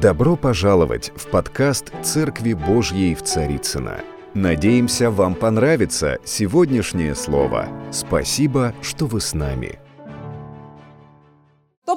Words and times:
Добро 0.00 0.36
пожаловать 0.36 1.10
в 1.16 1.26
подкаст 1.26 1.92
«Церкви 2.04 2.52
Божьей 2.52 3.16
в 3.16 3.22
Царицыно». 3.24 3.96
Надеемся, 4.32 5.10
вам 5.10 5.34
понравится 5.34 6.18
сегодняшнее 6.24 7.16
слово. 7.16 7.66
Спасибо, 7.90 8.74
что 8.80 9.06
вы 9.06 9.20
с 9.20 9.34
нами. 9.34 9.80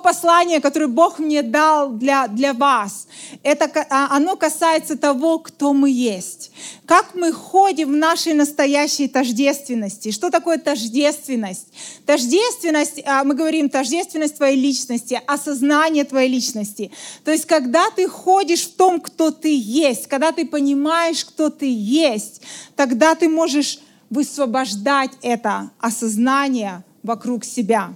Послание, 0.02 0.60
которое 0.60 0.88
Бог 0.88 1.20
мне 1.20 1.42
дал 1.42 1.92
для, 1.92 2.28
для 2.28 2.54
вас, 2.54 3.08
это, 3.44 3.70
а, 3.90 4.16
оно 4.16 4.36
касается 4.36 4.98
того, 4.98 5.40
кто 5.40 5.74
мы 5.74 5.90
есть. 5.90 6.52
Как 6.86 7.16
мы 7.16 7.32
ходим 7.32 7.90
в 7.90 7.96
нашей 7.96 8.34
настоящей 8.34 9.08
тождественности. 9.08 10.12
Что 10.12 10.30
такое 10.30 10.58
тождественность? 10.58 11.68
Тождественность, 12.06 13.02
а, 13.06 13.24
мы 13.24 13.36
говорим, 13.36 13.70
тождественность 13.70 14.38
твоей 14.38 14.60
личности, 14.60 15.22
осознание 15.28 16.04
твоей 16.04 16.30
личности. 16.30 16.92
То 17.24 17.32
есть, 17.32 17.46
когда 17.46 17.90
ты 17.92 18.08
ходишь 18.08 18.64
в 18.64 18.76
том, 18.76 19.00
кто 19.00 19.32
ты 19.32 19.56
есть, 19.56 20.08
когда 20.08 20.32
ты 20.32 20.46
понимаешь, 20.46 21.24
кто 21.24 21.50
ты 21.50 21.72
есть, 21.72 22.42
тогда 22.76 23.16
ты 23.16 23.30
можешь 23.30 23.80
высвобождать 24.10 25.12
это 25.22 25.72
осознание 25.80 26.84
вокруг 27.04 27.44
себя. 27.46 27.96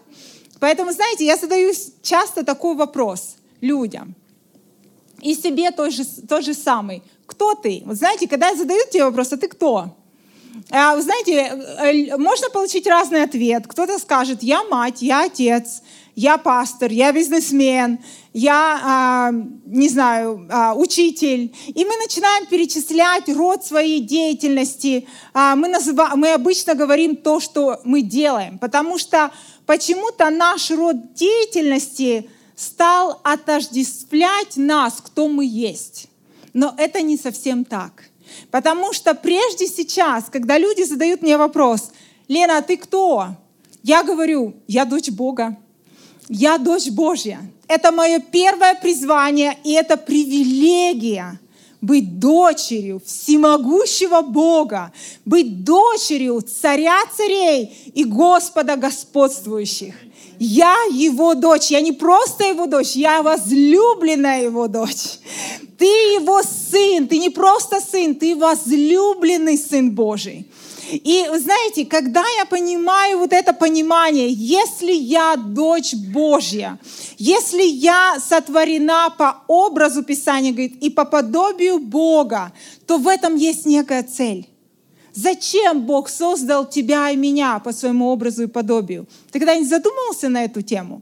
Поэтому, 0.59 0.91
знаете, 0.91 1.25
я 1.25 1.37
задаю 1.37 1.73
часто 2.01 2.43
такой 2.43 2.75
вопрос 2.75 3.35
людям. 3.61 4.15
И 5.21 5.33
себе 5.35 5.71
тот 5.71 5.91
же, 5.91 6.05
тот 6.05 6.43
же 6.43 6.53
самый. 6.53 7.01
Кто 7.25 7.55
ты? 7.55 7.81
Вот 7.85 7.97
знаете, 7.97 8.27
когда 8.27 8.49
я 8.49 8.55
задаю 8.55 8.81
тебе 8.91 9.05
вопрос, 9.05 9.33
а 9.33 9.37
ты 9.37 9.47
кто? 9.47 9.95
А, 10.71 10.95
вы 10.95 11.01
знаете, 11.01 11.33
э, 11.33 12.17
можно 12.17 12.49
получить 12.49 12.87
разный 12.87 13.23
ответ. 13.23 13.67
Кто-то 13.67 13.99
скажет, 13.99 14.43
я 14.43 14.63
мать, 14.63 15.01
я 15.01 15.25
отец, 15.25 15.81
я 16.15 16.37
пастор, 16.37 16.91
я 16.91 17.11
бизнесмен, 17.11 17.99
я, 18.33 18.79
а, 18.83 19.31
не 19.65 19.89
знаю, 19.89 20.47
а, 20.49 20.73
учитель. 20.73 21.53
И 21.67 21.85
мы 21.85 21.97
начинаем 21.97 22.45
перечислять 22.45 23.27
род 23.29 23.65
своей 23.65 23.99
деятельности. 23.99 25.07
А, 25.33 25.55
мы, 25.55 25.67
называ, 25.67 26.11
мы 26.15 26.31
обычно 26.31 26.73
говорим 26.73 27.17
то, 27.17 27.39
что 27.39 27.81
мы 27.83 28.01
делаем, 28.01 28.57
потому 28.59 28.97
что 28.97 29.31
почему-то 29.65 30.29
наш 30.29 30.71
род 30.71 31.13
деятельности 31.13 32.29
стал 32.55 33.19
отождествлять 33.23 34.55
нас, 34.55 35.01
кто 35.05 35.27
мы 35.27 35.45
есть. 35.45 36.07
Но 36.53 36.73
это 36.77 37.01
не 37.01 37.17
совсем 37.17 37.65
так. 37.65 38.05
Потому 38.51 38.93
что 38.93 39.13
прежде 39.13 39.67
сейчас, 39.67 40.25
когда 40.31 40.57
люди 40.57 40.83
задают 40.83 41.21
мне 41.21 41.37
вопрос, 41.37 41.91
Лена, 42.29 42.57
а 42.57 42.61
ты 42.61 42.77
кто? 42.77 43.27
Я 43.83 44.03
говорю, 44.03 44.55
я 44.67 44.85
дочь 44.85 45.09
Бога. 45.09 45.57
Я 46.29 46.57
дочь 46.57 46.89
Божья. 46.89 47.39
Это 47.67 47.91
мое 47.91 48.19
первое 48.19 48.75
призвание, 48.75 49.57
и 49.63 49.73
это 49.73 49.97
привилегия 49.97 51.39
быть 51.81 52.19
дочерью 52.19 52.99
всемогущего 53.05 54.21
Бога, 54.21 54.91
быть 55.23 55.63
дочерью 55.63 56.41
царя 56.41 56.97
царей 57.15 57.91
и 57.93 58.03
Господа 58.03 58.75
господствующих. 58.75 59.93
Я 60.39 60.75
его 60.91 61.35
дочь, 61.35 61.67
я 61.71 61.81
не 61.81 61.91
просто 61.91 62.45
его 62.45 62.65
дочь, 62.65 62.95
я 62.95 63.21
возлюбленная 63.21 64.43
его 64.43 64.67
дочь. 64.67 65.19
Ты 65.77 65.85
его 65.85 66.41
сын, 66.41 67.07
ты 67.07 67.19
не 67.19 67.29
просто 67.29 67.79
сын, 67.79 68.15
ты 68.15 68.35
возлюбленный 68.35 69.57
сын 69.57 69.91
Божий. 69.91 70.47
И 70.91 71.25
знаете, 71.33 71.85
когда 71.85 72.23
я 72.37 72.45
понимаю 72.45 73.19
вот 73.19 73.33
это 73.33 73.53
понимание, 73.53 74.29
если 74.29 74.91
я 74.91 75.35
дочь 75.35 75.93
Божья, 75.93 76.79
если 77.17 77.63
я 77.63 78.17
сотворена 78.19 79.13
по 79.17 79.43
образу 79.47 80.03
Писания, 80.03 80.51
говорит, 80.51 80.83
и 80.83 80.89
по 80.89 81.05
подобию 81.05 81.79
Бога, 81.79 82.51
то 82.85 82.97
в 82.97 83.07
этом 83.07 83.35
есть 83.35 83.65
некая 83.65 84.03
цель. 84.03 84.47
Зачем 85.13 85.81
Бог 85.85 86.09
создал 86.09 86.69
тебя 86.69 87.09
и 87.09 87.15
меня 87.15 87.59
по 87.59 87.71
своему 87.71 88.07
образу 88.09 88.43
и 88.43 88.47
подобию? 88.47 89.07
Ты 89.31 89.39
когда-нибудь 89.39 89.69
задумывался 89.69 90.29
на 90.29 90.43
эту 90.43 90.61
тему? 90.61 91.01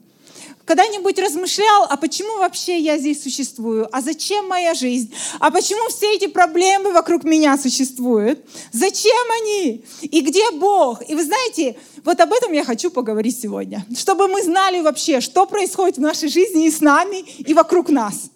Когда-нибудь 0.66 1.19
размышлял, 1.19 1.85
а 1.90 1.97
почему 1.97 2.38
вообще 2.38 2.79
я 2.79 2.97
здесь 2.97 3.22
существую? 3.22 3.90
А 3.91 4.01
зачем 4.01 4.47
моя 4.47 4.74
жизнь? 4.74 5.13
А 5.40 5.51
почему 5.51 5.90
все 5.90 6.16
эти 6.16 6.28
проблемы 6.28 6.94
вокруг 6.94 7.25
меня 7.25 7.57
существуют? 7.57 8.40
Зачем 8.72 9.25
они? 9.41 9.84
И 10.02 10.22
где 10.22 10.52
Бог? 10.52 11.02
И 11.09 11.16
вы 11.16 11.23
знаете, 11.23 11.75
вот 12.06 12.19
об 12.22 12.31
этом 12.31 12.53
я 12.53 12.63
хочу 12.63 12.91
поговорить 12.91 13.40
сегодня. 13.40 13.85
Чтобы 13.97 14.28
мы 14.28 14.41
знали 14.41 14.79
вообще, 14.79 15.19
что 15.19 15.46
происходит 15.46 15.97
в 15.97 16.02
нашей 16.02 16.29
жизни 16.29 16.68
и 16.68 16.72
с 16.72 16.79
нами, 16.79 17.19
и 17.19 17.53
вокруг 17.53 17.90
нас. 17.90 18.29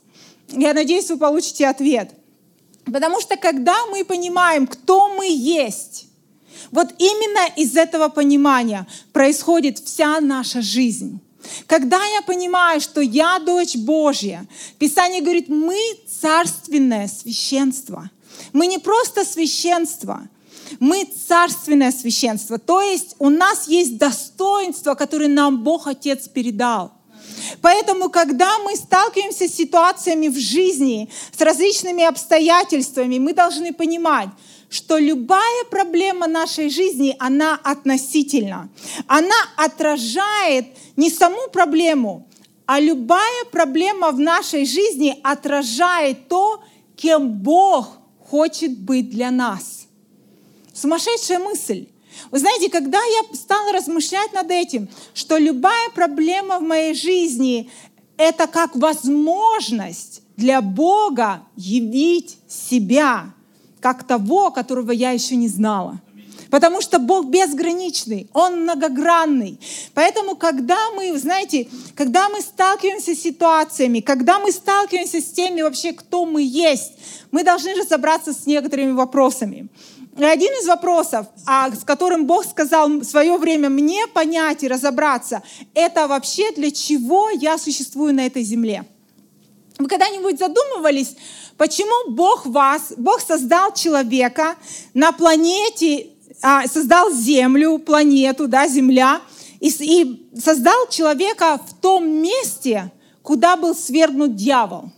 Я 0.49 0.73
надеюсь, 0.73 1.09
вы 1.09 1.17
получите 1.17 1.67
ответ. 1.67 2.11
Потому 2.85 3.21
что 3.21 3.37
когда 3.37 3.85
мы 3.87 4.03
понимаем, 4.03 4.67
кто 4.67 5.09
мы 5.09 5.27
есть, 5.29 6.07
вот 6.71 6.89
именно 6.97 7.47
из 7.55 7.75
этого 7.77 8.09
понимания 8.09 8.85
происходит 9.13 9.79
вся 9.79 10.19
наша 10.19 10.61
жизнь. 10.61 11.21
Когда 11.65 12.03
я 12.05 12.21
понимаю, 12.21 12.81
что 12.81 13.01
я 13.01 13.39
дочь 13.39 13.75
Божья, 13.75 14.47
Писание 14.79 15.21
говорит, 15.21 15.49
мы 15.49 15.79
царственное 16.07 17.07
священство. 17.07 18.09
Мы 18.53 18.67
не 18.67 18.77
просто 18.77 19.25
священство, 19.25 20.27
мы 20.79 21.05
царственное 21.27 21.91
священство. 21.91 22.57
То 22.57 22.81
есть 22.81 23.15
у 23.19 23.29
нас 23.29 23.67
есть 23.67 23.97
достоинство, 23.97 24.95
которое 24.95 25.27
нам 25.27 25.63
Бог 25.63 25.87
Отец 25.87 26.27
передал. 26.27 26.91
Поэтому, 27.61 28.09
когда 28.09 28.57
мы 28.59 28.75
сталкиваемся 28.75 29.47
с 29.47 29.55
ситуациями 29.55 30.27
в 30.27 30.37
жизни, 30.37 31.09
с 31.35 31.41
различными 31.41 32.03
обстоятельствами, 32.03 33.19
мы 33.19 33.33
должны 33.33 33.73
понимать, 33.73 34.29
что 34.69 34.97
любая 34.97 35.63
проблема 35.69 36.27
нашей 36.27 36.69
жизни, 36.69 37.15
она 37.19 37.59
относительна. 37.63 38.69
Она 39.07 39.35
отражает 39.55 40.67
не 40.95 41.09
саму 41.09 41.47
проблему, 41.51 42.27
а 42.65 42.79
любая 42.79 43.45
проблема 43.51 44.11
в 44.11 44.19
нашей 44.19 44.65
жизни 44.65 45.19
отражает 45.23 46.27
то, 46.27 46.61
кем 46.95 47.31
Бог 47.31 47.97
хочет 48.29 48.77
быть 48.77 49.09
для 49.09 49.31
нас. 49.31 49.87
Сумасшедшая 50.73 51.39
мысль. 51.39 51.87
Вы 52.31 52.39
знаете, 52.39 52.69
когда 52.69 52.97
я 52.97 53.35
стала 53.35 53.71
размышлять 53.71 54.33
над 54.33 54.51
этим, 54.51 54.89
что 55.13 55.37
любая 55.37 55.89
проблема 55.91 56.59
в 56.59 56.63
моей 56.63 56.93
жизни— 56.93 57.69
это 58.17 58.47
как 58.47 58.75
возможность 58.75 60.23
для 60.35 60.61
Бога 60.61 61.43
явить 61.55 62.37
себя 62.47 63.33
как 63.79 64.03
того, 64.03 64.51
которого 64.51 64.91
я 64.91 65.11
еще 65.11 65.35
не 65.35 65.47
знала. 65.47 65.99
Потому 66.49 66.81
что 66.81 66.99
Бог 66.99 67.25
безграничный, 67.25 68.29
Он 68.33 68.63
многогранный. 68.63 69.59
Поэтому, 69.93 70.35
когда 70.35 70.91
мы, 70.91 71.17
знаете, 71.17 71.67
когда 71.95 72.29
мы 72.29 72.41
сталкиваемся 72.41 73.15
с 73.15 73.19
ситуациями, 73.19 73.99
когда 73.99 74.39
мы 74.39 74.51
сталкиваемся 74.51 75.19
с 75.19 75.25
теми 75.31 75.61
вообще, 75.61 75.91
кто 75.91 76.25
мы 76.25 76.41
есть, 76.41 76.93
мы 77.31 77.43
должны 77.43 77.73
разобраться 77.75 78.33
с 78.33 78.45
некоторыми 78.45 78.91
вопросами. 78.91 79.67
И 80.17 80.23
один 80.23 80.51
из 80.53 80.67
вопросов, 80.67 81.27
а, 81.45 81.69
с 81.69 81.83
которым 81.83 82.25
Бог 82.25 82.45
сказал 82.45 82.89
в 82.89 83.03
свое 83.03 83.37
время 83.37 83.69
мне 83.69 84.07
понять 84.07 84.63
и 84.63 84.67
разобраться, 84.67 85.43
это 85.75 86.07
вообще 86.07 86.51
для 86.53 86.71
чего 86.71 87.29
я 87.29 87.57
существую 87.57 88.15
на 88.15 88.25
этой 88.25 88.41
земле. 88.41 88.85
Вы 89.77 89.87
когда-нибудь 89.87 90.39
задумывались, 90.39 91.15
почему 91.57 92.11
Бог 92.11 92.45
вас, 92.45 92.93
Бог 92.97 93.21
создал 93.21 93.73
человека 93.73 94.55
на 94.93 95.11
планете 95.11 96.07
а, 96.41 96.67
создал 96.67 97.11
Землю, 97.11 97.79
планету, 97.79 98.47
да, 98.47 98.67
Земля, 98.67 99.21
и, 99.59 99.69
и 99.69 100.29
создал 100.39 100.87
человека 100.89 101.59
в 101.65 101.73
том 101.81 102.07
месте, 102.07 102.91
куда 103.23 103.55
был 103.55 103.75
свергнут 103.75 104.35
дьявол. 104.35 104.91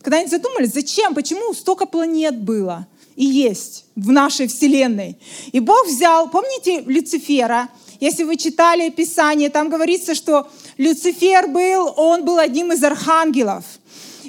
Когда-нибудь 0.00 0.30
задумались, 0.30 0.72
зачем, 0.72 1.14
почему 1.14 1.52
столько 1.52 1.86
планет 1.86 2.40
было 2.40 2.86
и 3.16 3.24
есть 3.24 3.86
в 3.94 4.10
нашей 4.10 4.46
Вселенной? 4.46 5.18
И 5.52 5.60
Бог 5.60 5.86
взял, 5.86 6.30
помните 6.30 6.82
Люцифера? 6.86 7.68
Если 7.98 8.22
вы 8.22 8.36
читали 8.36 8.90
Писание, 8.90 9.50
там 9.50 9.68
говорится, 9.68 10.14
что 10.14 10.48
Люцифер 10.78 11.48
был, 11.48 11.92
он 11.96 12.24
был 12.24 12.38
одним 12.38 12.72
из 12.72 12.82
архангелов. 12.84 13.64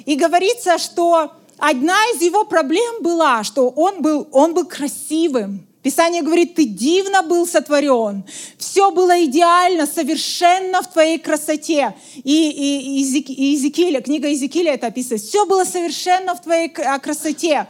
И 0.08 0.14
говорится, 0.14 0.78
что 0.78 1.32
одна 1.58 2.02
из 2.14 2.22
его 2.22 2.44
проблем 2.44 3.02
была, 3.02 3.44
что 3.44 3.68
он 3.68 4.00
был, 4.00 4.26
он 4.32 4.54
был 4.54 4.64
красивым. 4.64 5.66
Писание 5.82 6.22
говорит, 6.22 6.54
ты 6.54 6.64
дивно 6.64 7.22
был 7.22 7.46
сотворен. 7.46 8.24
Все 8.56 8.90
было 8.90 9.22
идеально, 9.26 9.86
совершенно 9.86 10.80
в 10.80 10.90
твоей 10.90 11.18
красоте. 11.18 11.94
И, 12.14 12.22
и, 12.24 13.02
и 13.34 13.50
Иезекииля, 13.50 14.00
книга 14.00 14.28
Иезекииля 14.28 14.72
это 14.72 14.86
описывает. 14.86 15.20
Все 15.20 15.44
было 15.44 15.64
совершенно 15.64 16.34
в 16.34 16.40
твоей 16.40 16.70
красоте. 16.70 17.66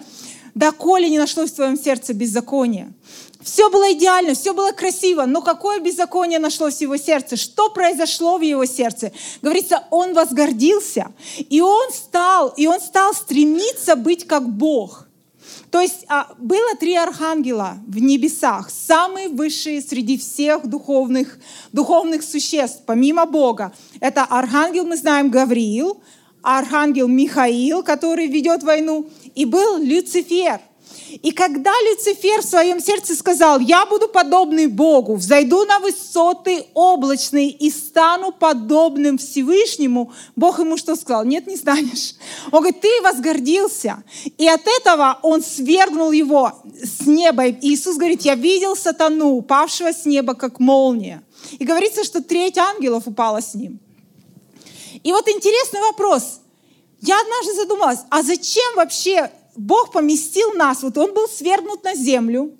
Доколе 0.58 1.08
не 1.08 1.18
нашлось 1.18 1.50
в 1.50 1.54
твоем 1.54 1.78
сердце 1.78 2.14
беззакония. 2.14 2.92
Все 3.40 3.70
было 3.70 3.92
идеально, 3.92 4.34
все 4.34 4.52
было 4.52 4.72
красиво, 4.72 5.24
но 5.24 5.40
какое 5.40 5.80
беззаконие 5.80 6.38
нашлось 6.38 6.78
в 6.78 6.80
его 6.80 6.96
сердце? 6.96 7.36
Что 7.36 7.70
произошло 7.70 8.36
в 8.36 8.42
его 8.42 8.66
сердце? 8.66 9.12
Говорится, 9.42 9.84
он 9.90 10.12
возгордился, 10.12 11.12
и 11.38 11.60
он 11.60 11.92
стал, 11.92 12.48
и 12.56 12.66
он 12.66 12.80
стал 12.80 13.14
стремиться 13.14 13.94
быть 13.94 14.26
как 14.26 14.48
Бог. 14.48 15.08
То 15.70 15.80
есть 15.80 16.04
а, 16.08 16.28
было 16.38 16.74
три 16.80 16.96
архангела 16.96 17.78
в 17.86 17.98
небесах, 17.98 18.70
самые 18.70 19.28
высшие 19.28 19.82
среди 19.82 20.18
всех 20.18 20.66
духовных, 20.66 21.38
духовных 21.72 22.22
существ, 22.22 22.82
помимо 22.86 23.26
Бога. 23.26 23.72
Это 24.00 24.24
архангел, 24.24 24.84
мы 24.84 24.96
знаем, 24.96 25.30
Гавриил, 25.30 26.00
архангел 26.42 27.08
Михаил, 27.08 27.82
который 27.82 28.26
ведет 28.26 28.62
войну, 28.62 29.08
и 29.38 29.44
был 29.44 29.78
Люцифер. 29.78 30.60
И 31.22 31.30
когда 31.30 31.70
Люцифер 31.70 32.42
в 32.42 32.44
своем 32.44 32.80
сердце 32.80 33.14
сказал, 33.14 33.60
я 33.60 33.86
буду 33.86 34.08
подобный 34.08 34.66
Богу, 34.66 35.14
взойду 35.14 35.64
на 35.64 35.78
высоты 35.78 36.66
облачные 36.74 37.50
и 37.50 37.70
стану 37.70 38.32
подобным 38.32 39.16
Всевышнему, 39.16 40.12
Бог 40.34 40.58
ему 40.58 40.76
что 40.76 40.96
сказал? 40.96 41.24
Нет, 41.24 41.46
не 41.46 41.56
станешь. 41.56 42.16
Он 42.50 42.62
говорит, 42.62 42.80
ты 42.80 42.88
возгордился. 43.00 44.02
И 44.38 44.48
от 44.48 44.62
этого 44.66 45.20
он 45.22 45.40
свергнул 45.40 46.10
его 46.10 46.52
с 46.82 47.06
неба. 47.06 47.46
И 47.46 47.74
Иисус 47.74 47.96
говорит, 47.96 48.22
я 48.22 48.34
видел 48.34 48.74
сатану, 48.74 49.36
упавшего 49.36 49.92
с 49.92 50.04
неба, 50.04 50.34
как 50.34 50.58
молния. 50.58 51.22
И 51.60 51.64
говорится, 51.64 52.02
что 52.02 52.24
треть 52.24 52.58
ангелов 52.58 53.06
упала 53.06 53.40
с 53.40 53.54
ним. 53.54 53.78
И 55.04 55.12
вот 55.12 55.28
интересный 55.28 55.80
вопрос. 55.80 56.40
Я 57.00 57.20
однажды 57.20 57.54
задумалась, 57.54 58.00
а 58.10 58.22
зачем 58.22 58.76
вообще 58.76 59.30
Бог 59.56 59.92
поместил 59.92 60.52
нас, 60.52 60.82
вот 60.82 60.98
он 60.98 61.14
был 61.14 61.28
свергнут 61.28 61.84
на 61.84 61.94
землю, 61.94 62.52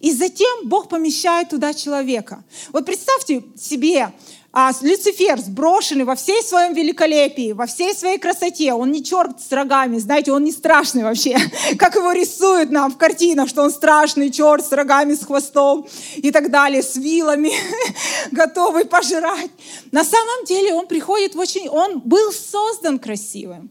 и 0.00 0.12
затем 0.12 0.68
Бог 0.68 0.88
помещает 0.88 1.48
туда 1.50 1.72
человека. 1.72 2.44
Вот 2.72 2.84
представьте 2.84 3.44
себе, 3.58 4.12
а, 4.52 4.72
Люцифер 4.80 5.38
сброшенный 5.38 6.04
во 6.04 6.14
всей 6.14 6.42
своем 6.42 6.72
великолепии, 6.72 7.52
во 7.52 7.66
всей 7.66 7.94
своей 7.94 8.18
красоте. 8.18 8.72
Он 8.72 8.90
не 8.90 9.04
черт 9.04 9.40
с 9.40 9.52
рогами, 9.52 9.98
знаете, 9.98 10.32
он 10.32 10.44
не 10.44 10.52
страшный 10.52 11.02
вообще, 11.02 11.36
как 11.78 11.94
его 11.94 12.12
рисуют 12.12 12.70
нам 12.70 12.90
в 12.90 12.96
картинах, 12.96 13.48
что 13.48 13.62
он 13.62 13.70
страшный 13.70 14.30
черт 14.30 14.64
с 14.64 14.72
рогами, 14.72 15.14
с 15.14 15.26
хвостом 15.26 15.86
и 16.16 16.30
так 16.30 16.50
далее, 16.50 16.82
с 16.82 16.96
вилами, 16.96 17.52
готовый 18.30 18.86
пожирать. 18.86 19.50
На 19.92 20.04
самом 20.04 20.44
деле 20.46 20.72
он 20.72 20.86
приходит 20.86 21.34
в 21.34 21.38
очень... 21.38 21.68
Он 21.68 22.00
был 22.00 22.32
создан 22.32 22.98
красивым. 22.98 23.70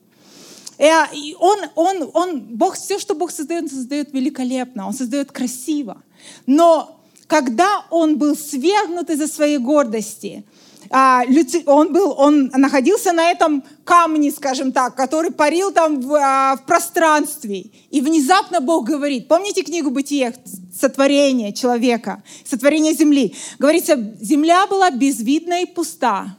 Э, 0.78 1.06
и 1.14 1.36
он, 1.40 1.60
он, 1.76 2.10
он, 2.14 2.40
Бог, 2.42 2.76
все, 2.76 3.00
что 3.00 3.16
Бог 3.16 3.32
создает, 3.32 3.72
создает 3.72 4.14
великолепно, 4.14 4.88
Он 4.88 4.94
создает 4.94 5.32
красиво. 5.32 6.02
Но 6.46 7.02
когда 7.28 7.86
он 7.90 8.18
был 8.18 8.36
свергнут 8.36 9.10
из-за 9.10 9.28
своей 9.28 9.58
гордости, 9.58 10.46
а, 10.90 11.24
он, 11.66 11.94
был, 11.94 12.14
он 12.18 12.52
находился 12.56 13.12
на 13.12 13.32
этом 13.32 13.64
камне, 13.84 14.32
скажем 14.32 14.72
так, 14.72 14.96
который 14.96 15.32
парил 15.32 15.72
там 15.72 16.00
в, 16.00 16.14
а, 16.14 16.56
в 16.58 16.66
пространстве. 16.66 17.72
И 17.90 18.02
внезапно 18.02 18.62
Бог 18.62 18.86
говорит, 18.86 19.28
помните 19.28 19.64
книгу 19.64 19.90
«Бытие», 19.90 20.36
сотворение 20.80 21.54
человека, 21.54 22.22
сотворение 22.44 22.94
земли. 22.94 23.36
Говорится, 23.58 23.96
земля 24.22 24.68
была 24.68 24.92
безвидна 24.92 25.64
и 25.64 25.66
пуста. 25.66 26.38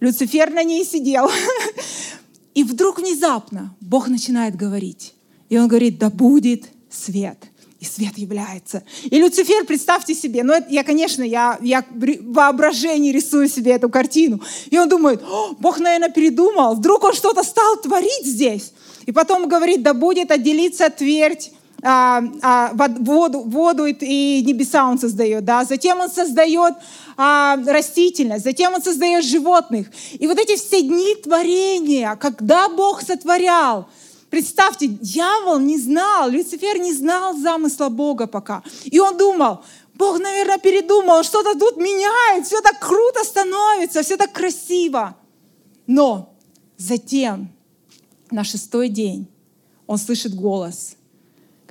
Люцифер 0.00 0.50
на 0.50 0.64
ней 0.64 0.84
сидел. 0.84 1.30
И 2.54 2.64
вдруг 2.64 2.98
внезапно 2.98 3.74
Бог 3.80 4.08
начинает 4.08 4.56
говорить. 4.56 5.14
И 5.48 5.58
он 5.58 5.68
говорит, 5.68 5.98
да 5.98 6.10
будет 6.10 6.64
свет. 6.90 7.38
И 7.80 7.84
свет 7.84 8.16
является. 8.16 8.84
И 9.04 9.18
Люцифер, 9.18 9.64
представьте 9.64 10.14
себе, 10.14 10.44
ну 10.44 10.52
это, 10.52 10.72
я, 10.72 10.84
конечно, 10.84 11.22
я, 11.22 11.58
я 11.60 11.84
в 11.90 12.60
рисую 13.10 13.48
себе 13.48 13.72
эту 13.72 13.90
картину. 13.90 14.40
И 14.70 14.78
он 14.78 14.88
думает, 14.88 15.20
Бог, 15.58 15.80
наверное, 15.80 16.08
передумал, 16.08 16.76
вдруг 16.76 17.02
он 17.02 17.12
что-то 17.12 17.42
стал 17.42 17.76
творить 17.78 18.24
здесь. 18.24 18.72
И 19.06 19.10
потом 19.10 19.48
говорит, 19.48 19.82
да 19.82 19.94
будет 19.94 20.30
отделиться 20.30 20.90
твердь 20.90 21.50
а, 21.82 22.22
а, 22.42 22.72
воду, 23.00 23.40
воду 23.40 23.86
и 23.86 24.42
небеса 24.42 24.88
он 24.88 24.98
создает, 24.98 25.44
да. 25.44 25.64
Затем 25.64 26.00
он 26.00 26.10
создает 26.10 26.74
а, 27.16 27.56
растительность, 27.66 28.44
затем 28.44 28.74
он 28.74 28.82
создает 28.82 29.24
животных. 29.24 29.88
И 30.12 30.26
вот 30.26 30.38
эти 30.38 30.56
все 30.56 30.82
дни 30.82 31.16
творения, 31.16 32.14
когда 32.16 32.68
Бог 32.68 33.02
сотворял, 33.02 33.88
представьте, 34.30 34.86
дьявол 34.86 35.58
не 35.58 35.78
знал, 35.78 36.30
Люцифер 36.30 36.78
не 36.78 36.92
знал 36.92 37.36
замысла 37.36 37.88
Бога 37.88 38.28
пока. 38.28 38.62
И 38.84 39.00
он 39.00 39.18
думал, 39.18 39.64
Бог, 39.94 40.20
наверное, 40.20 40.58
передумал, 40.58 41.24
что-то 41.24 41.58
тут 41.58 41.76
меняет, 41.76 42.46
все 42.46 42.60
так 42.60 42.78
круто 42.78 43.24
становится, 43.24 44.02
все 44.02 44.16
так 44.16 44.32
красиво. 44.32 45.16
Но 45.88 46.34
затем, 46.76 47.52
на 48.30 48.44
шестой 48.44 48.88
день, 48.88 49.26
он 49.86 49.98
слышит 49.98 50.34
голос, 50.34 50.96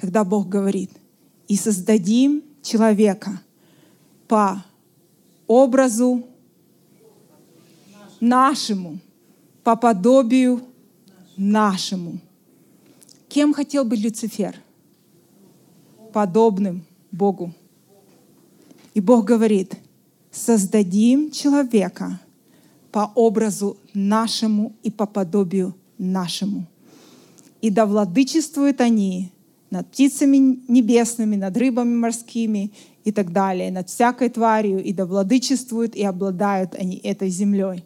когда 0.02 0.24
Бог 0.24 0.50
говорит, 0.50 0.90
и 1.48 1.56
создадим 1.56 2.44
человека 2.64 3.40
по 4.28 4.66
образу 5.46 6.26
нашему, 8.20 8.98
по 9.64 9.76
подобию 9.76 10.64
нашему. 11.38 12.20
Кем 13.30 13.54
хотел 13.54 13.86
быть 13.86 14.00
Люцифер? 14.00 14.56
Подобным 16.14 16.84
Богу. 17.12 17.54
И 18.96 19.02
Бог 19.02 19.26
говорит, 19.26 19.76
создадим 20.32 21.30
человека 21.30 22.20
по 22.92 23.12
образу 23.14 23.78
нашему 23.94 24.74
и 24.82 24.90
по 24.90 25.06
подобию 25.06 25.76
нашему. 26.00 26.66
И 27.62 27.70
да 27.70 27.86
владычествуют 27.86 28.82
они 28.82 29.32
над 29.72 29.90
птицами 29.90 30.62
небесными, 30.68 31.36
над 31.36 31.58
рыбами 31.58 31.96
морскими 31.96 32.72
и 33.04 33.12
так 33.12 33.32
далее, 33.32 33.72
над 33.72 33.90
всякой 33.90 34.30
тварью, 34.30 34.84
и 34.84 34.94
да 34.94 35.06
владычествуют 35.06 35.96
и 35.96 36.04
обладают 36.04 36.76
они 36.76 36.98
этой 36.98 37.30
землей. 37.30 37.84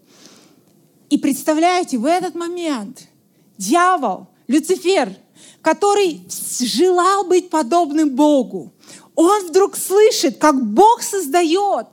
И 1.09 1.17
представляете, 1.17 1.97
в 1.97 2.05
этот 2.05 2.35
момент 2.35 3.07
дьявол, 3.57 4.27
Люцифер, 4.47 5.15
который 5.61 6.21
желал 6.59 7.25
быть 7.25 7.49
подобным 7.49 8.15
Богу, 8.15 8.73
он 9.15 9.47
вдруг 9.47 9.77
слышит, 9.77 10.37
как 10.37 10.61
Бог 10.61 11.01
создает 11.01 11.87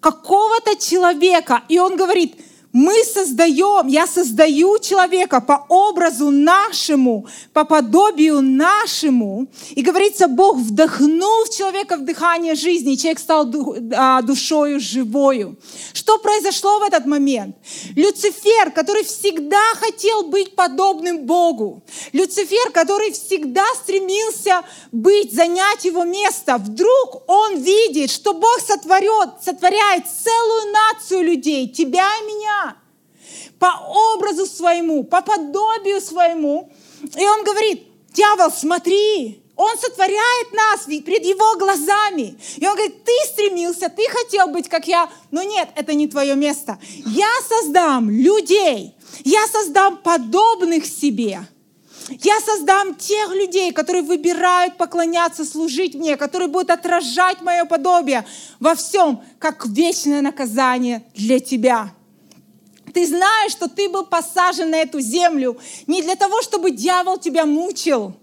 какого-то 0.00 0.76
человека, 0.76 1.64
и 1.68 1.78
он 1.78 1.96
говорит— 1.96 2.36
мы 2.72 3.02
создаем, 3.04 3.88
я 3.88 4.06
создаю 4.06 4.78
человека 4.78 5.40
по 5.40 5.66
образу 5.68 6.30
нашему, 6.30 7.26
по 7.52 7.64
подобию 7.64 8.40
нашему. 8.40 9.48
И 9.70 9.82
говорится, 9.82 10.28
Бог 10.28 10.56
вдохнул 10.56 11.44
в 11.46 11.56
человека 11.56 11.96
в 11.96 12.04
дыхание 12.04 12.54
жизни, 12.54 12.92
и 12.92 12.98
человек 12.98 13.18
стал 13.18 13.50
а, 13.94 14.22
душою 14.22 14.78
живою. 14.78 15.58
Что 15.92 16.18
произошло 16.18 16.78
в 16.78 16.82
этот 16.82 17.06
момент? 17.06 17.56
Люцифер, 17.96 18.70
который 18.70 19.02
всегда 19.02 19.62
хотел 19.80 20.24
быть 20.24 20.54
подобным 20.54 21.26
Богу, 21.26 21.82
Люцифер, 22.12 22.70
который 22.72 23.10
всегда 23.10 23.64
стремился 23.82 24.62
быть, 24.92 25.34
занять 25.34 25.84
его 25.84 26.04
место, 26.04 26.58
вдруг 26.58 27.22
он 27.26 27.60
видит, 27.60 28.10
что 28.10 28.34
Бог 28.34 28.60
сотворет, 28.64 29.42
сотворяет 29.44 30.04
целую 30.06 30.72
нацию 30.72 31.24
людей, 31.24 31.68
тебя 31.68 32.06
и 32.20 32.26
меня, 32.26 32.59
по 33.60 33.70
образу 34.14 34.46
своему, 34.46 35.04
по 35.04 35.20
подобию 35.20 36.00
своему. 36.00 36.72
И 37.02 37.24
он 37.24 37.44
говорит, 37.44 37.84
дьявол, 38.12 38.50
смотри, 38.50 39.42
он 39.54 39.76
сотворяет 39.78 40.52
нас 40.52 40.86
перед 40.86 41.22
его 41.24 41.56
глазами. 41.56 42.38
И 42.56 42.66
он 42.66 42.74
говорит, 42.74 43.04
ты 43.04 43.12
стремился, 43.28 43.90
ты 43.90 44.08
хотел 44.08 44.48
быть 44.48 44.68
как 44.68 44.88
я, 44.88 45.10
но 45.30 45.42
нет, 45.42 45.68
это 45.76 45.92
не 45.92 46.08
твое 46.08 46.34
место. 46.34 46.78
Я 47.04 47.30
создам 47.46 48.08
людей, 48.08 48.94
я 49.24 49.46
создам 49.46 49.98
подобных 49.98 50.86
себе. 50.86 51.46
Я 52.08 52.40
создам 52.40 52.94
тех 52.94 53.32
людей, 53.34 53.72
которые 53.72 54.02
выбирают 54.02 54.78
поклоняться, 54.78 55.44
служить 55.44 55.94
мне, 55.94 56.16
которые 56.16 56.48
будут 56.48 56.70
отражать 56.70 57.42
мое 57.42 57.66
подобие 57.66 58.26
во 58.58 58.74
всем, 58.74 59.22
как 59.38 59.66
вечное 59.66 60.22
наказание 60.22 61.04
для 61.14 61.38
тебя. 61.38 61.92
Ты 62.92 63.06
знаешь, 63.06 63.52
что 63.52 63.68
ты 63.68 63.88
был 63.88 64.04
посажен 64.04 64.70
на 64.70 64.76
эту 64.76 65.00
землю 65.00 65.58
не 65.86 66.02
для 66.02 66.16
того, 66.16 66.42
чтобы 66.42 66.70
дьявол 66.70 67.18
тебя 67.18 67.46
мучил. 67.46 68.14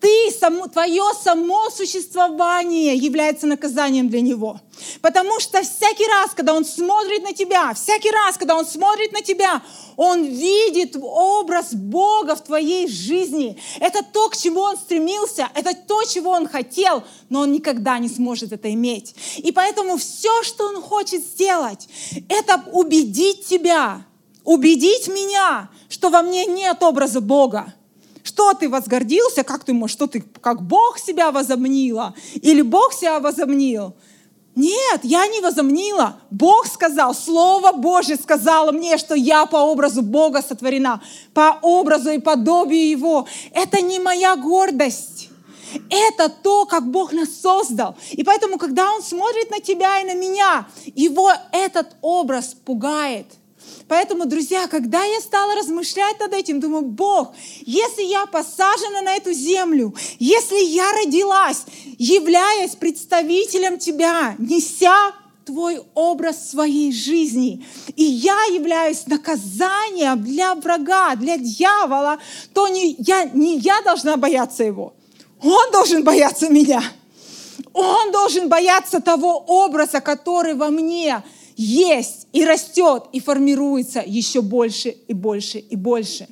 Ты, 0.00 0.30
само, 0.30 0.66
твое 0.66 1.04
само 1.22 1.70
существование 1.70 2.96
является 2.96 3.46
наказанием 3.46 4.08
для 4.08 4.20
него. 4.20 4.60
Потому 5.02 5.38
что 5.40 5.62
всякий 5.62 6.06
раз, 6.06 6.30
когда 6.34 6.54
он 6.54 6.64
смотрит 6.64 7.22
на 7.22 7.34
тебя, 7.34 7.74
всякий 7.74 8.10
раз, 8.10 8.38
когда 8.38 8.56
он 8.56 8.64
смотрит 8.64 9.12
на 9.12 9.20
тебя, 9.20 9.62
он 9.96 10.24
видит 10.24 10.96
образ 11.00 11.74
Бога 11.74 12.34
в 12.34 12.42
твоей 12.42 12.88
жизни. 12.88 13.58
Это 13.78 14.02
то, 14.02 14.30
к 14.30 14.36
чему 14.36 14.60
он 14.60 14.76
стремился, 14.76 15.48
это 15.54 15.74
то, 15.74 16.02
чего 16.04 16.30
он 16.30 16.48
хотел, 16.48 17.04
но 17.28 17.40
он 17.40 17.52
никогда 17.52 17.98
не 17.98 18.08
сможет 18.08 18.52
это 18.52 18.72
иметь. 18.72 19.14
И 19.36 19.52
поэтому 19.52 19.98
все, 19.98 20.42
что 20.42 20.68
он 20.68 20.80
хочет 20.80 21.22
сделать, 21.22 21.88
это 22.28 22.64
убедить 22.72 23.46
тебя, 23.46 24.06
убедить 24.44 25.08
меня, 25.08 25.68
что 25.90 26.08
во 26.08 26.22
мне 26.22 26.46
нет 26.46 26.82
образа 26.82 27.20
Бога. 27.20 27.74
Что 28.22 28.54
ты 28.54 28.68
возгордился, 28.68 29.44
как 29.44 29.64
ты 29.64 29.72
можешь, 29.72 29.94
что 29.94 30.06
ты 30.06 30.20
как 30.40 30.62
Бог 30.62 30.98
себя 30.98 31.30
возомнила 31.32 32.14
или 32.34 32.62
Бог 32.62 32.92
себя 32.92 33.20
возомнил? 33.20 33.94
Нет, 34.56 35.00
я 35.04 35.26
не 35.26 35.40
возомнила. 35.40 36.20
Бог 36.30 36.66
сказал, 36.66 37.14
Слово 37.14 37.72
Божье 37.72 38.16
сказало 38.16 38.72
мне, 38.72 38.98
что 38.98 39.14
я 39.14 39.46
по 39.46 39.56
образу 39.56 40.02
Бога 40.02 40.42
сотворена, 40.42 41.00
по 41.32 41.58
образу 41.62 42.10
и 42.10 42.18
подобию 42.18 42.90
Его. 42.90 43.26
Это 43.52 43.80
не 43.80 43.98
моя 44.00 44.36
гордость. 44.36 45.28
Это 45.88 46.28
то, 46.28 46.66
как 46.66 46.90
Бог 46.90 47.12
нас 47.12 47.28
создал. 47.40 47.96
И 48.10 48.24
поэтому, 48.24 48.58
когда 48.58 48.92
Он 48.92 49.02
смотрит 49.02 49.50
на 49.50 49.60
тебя 49.60 50.00
и 50.00 50.04
на 50.04 50.14
меня, 50.14 50.66
Его 50.94 51.30
этот 51.52 51.96
образ 52.02 52.54
пугает. 52.64 53.26
Поэтому, 53.88 54.26
друзья, 54.26 54.66
когда 54.66 55.02
я 55.02 55.20
стала 55.20 55.54
размышлять 55.54 56.18
над 56.20 56.32
этим, 56.32 56.60
думаю, 56.60 56.82
Бог, 56.82 57.34
если 57.66 58.02
я 58.02 58.26
посажена 58.26 59.02
на 59.02 59.16
эту 59.16 59.32
землю, 59.32 59.94
если 60.18 60.64
я 60.64 60.92
родилась, 60.92 61.64
являясь 61.98 62.76
представителем 62.76 63.78
Тебя, 63.78 64.36
неся 64.38 65.12
твой 65.44 65.82
образ 65.94 66.50
своей 66.50 66.92
жизни, 66.92 67.66
и 67.96 68.04
я 68.04 68.40
являюсь 68.52 69.06
наказанием 69.06 70.22
для 70.22 70.54
врага, 70.54 71.16
для 71.16 71.38
дьявола, 71.38 72.18
то 72.54 72.68
не 72.68 72.94
я, 72.98 73.24
не 73.24 73.58
я 73.58 73.82
должна 73.82 74.16
бояться 74.16 74.62
его, 74.62 74.94
он 75.42 75.72
должен 75.72 76.04
бояться 76.04 76.48
меня. 76.48 76.82
Он 77.72 78.10
должен 78.10 78.48
бояться 78.48 79.00
того 79.00 79.38
образа, 79.46 80.00
который 80.00 80.54
во 80.54 80.70
мне 80.70 81.22
есть 81.60 82.26
и 82.32 82.44
растет 82.44 83.04
и 83.12 83.20
формируется 83.20 84.02
еще 84.04 84.40
больше 84.40 84.96
и 85.08 85.12
больше 85.12 85.58
и 85.58 85.76
больше. 85.76 86.26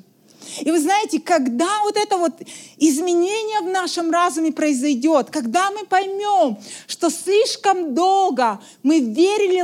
И 0.60 0.70
вы 0.70 0.80
знаете, 0.80 1.20
когда 1.20 1.82
вот 1.82 1.98
это 1.98 2.16
вот 2.16 2.32
изменение 2.78 3.60
в 3.60 3.68
нашем 3.68 4.10
разуме 4.10 4.52
произойдет, 4.52 5.28
когда 5.28 5.70
мы 5.70 5.84
поймем, 5.84 6.56
что 6.86 7.10
слишком 7.10 7.94
долго 7.94 8.58
мы 8.82 9.00
верили 9.00 9.60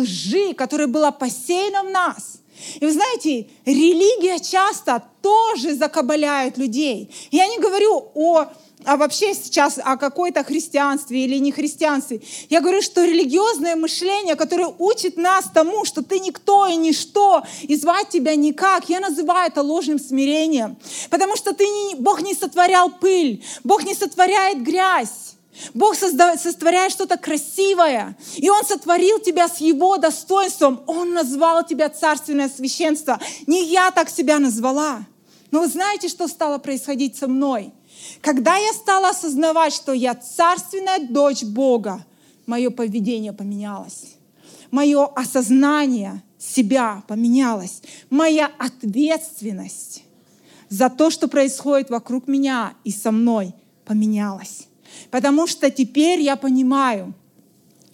лжи, 0.00 0.52
которая 0.54 0.88
была 0.88 1.12
посеяна 1.12 1.84
в 1.84 1.90
нас, 1.92 2.38
и 2.80 2.84
вы 2.84 2.92
знаете, 2.92 3.48
религия 3.64 4.38
часто 4.38 5.02
тоже 5.22 5.74
закабаляет 5.74 6.58
людей. 6.58 7.10
Я 7.30 7.46
не 7.46 7.58
говорю 7.58 8.10
о 8.14 8.46
а 8.84 8.96
вообще 8.96 9.34
сейчас 9.34 9.80
о 9.82 9.96
какой-то 9.96 10.44
христианстве 10.44 11.24
или 11.24 11.38
не 11.38 11.50
христианстве. 11.50 12.20
Я 12.48 12.60
говорю, 12.60 12.82
что 12.82 13.04
религиозное 13.04 13.74
мышление, 13.74 14.36
которое 14.36 14.72
учит 14.78 15.16
нас 15.16 15.46
тому, 15.52 15.84
что 15.84 16.02
ты 16.02 16.20
никто 16.20 16.66
и 16.66 16.76
ничто, 16.76 17.42
и 17.62 17.74
звать 17.74 18.10
тебя 18.10 18.36
никак, 18.36 18.88
я 18.88 19.00
называю 19.00 19.48
это 19.50 19.62
ложным 19.62 19.98
смирением. 19.98 20.76
Потому 21.10 21.36
что 21.36 21.52
ты 21.52 21.64
не, 21.64 21.96
Бог 21.96 22.22
не 22.22 22.34
сотворял 22.34 22.90
пыль, 22.90 23.44
Бог 23.64 23.82
не 23.84 23.94
сотворяет 23.94 24.62
грязь. 24.62 25.35
Бог 25.74 25.94
создает, 25.94 26.40
сотворяет 26.40 26.92
что-то 26.92 27.16
красивое, 27.16 28.16
и 28.36 28.48
Он 28.50 28.64
сотворил 28.64 29.18
тебя 29.20 29.48
с 29.48 29.58
Его 29.58 29.96
достоинством. 29.96 30.82
Он 30.86 31.12
назвал 31.12 31.64
тебя 31.64 31.88
царственное 31.88 32.48
священство. 32.48 33.20
Не 33.46 33.64
я 33.64 33.90
так 33.90 34.08
себя 34.08 34.38
назвала. 34.38 35.00
Но 35.50 35.60
вы 35.60 35.68
знаете, 35.68 36.08
что 36.08 36.28
стало 36.28 36.58
происходить 36.58 37.16
со 37.16 37.28
мной? 37.28 37.72
Когда 38.20 38.56
я 38.56 38.72
стала 38.72 39.10
осознавать, 39.10 39.72
что 39.72 39.92
я 39.92 40.14
царственная 40.14 41.06
дочь 41.08 41.42
Бога, 41.42 42.04
мое 42.46 42.70
поведение 42.70 43.32
поменялось. 43.32 44.16
Мое 44.70 45.06
осознание 45.06 46.22
себя 46.38 47.02
поменялось. 47.08 47.82
Моя 48.10 48.50
ответственность 48.58 50.04
за 50.68 50.90
то, 50.90 51.10
что 51.10 51.28
происходит 51.28 51.90
вокруг 51.90 52.26
меня 52.26 52.74
и 52.84 52.90
со 52.90 53.10
мной, 53.10 53.54
поменялась. 53.84 54.65
Потому 55.16 55.46
что 55.46 55.70
теперь 55.70 56.20
я 56.20 56.36
понимаю, 56.36 57.14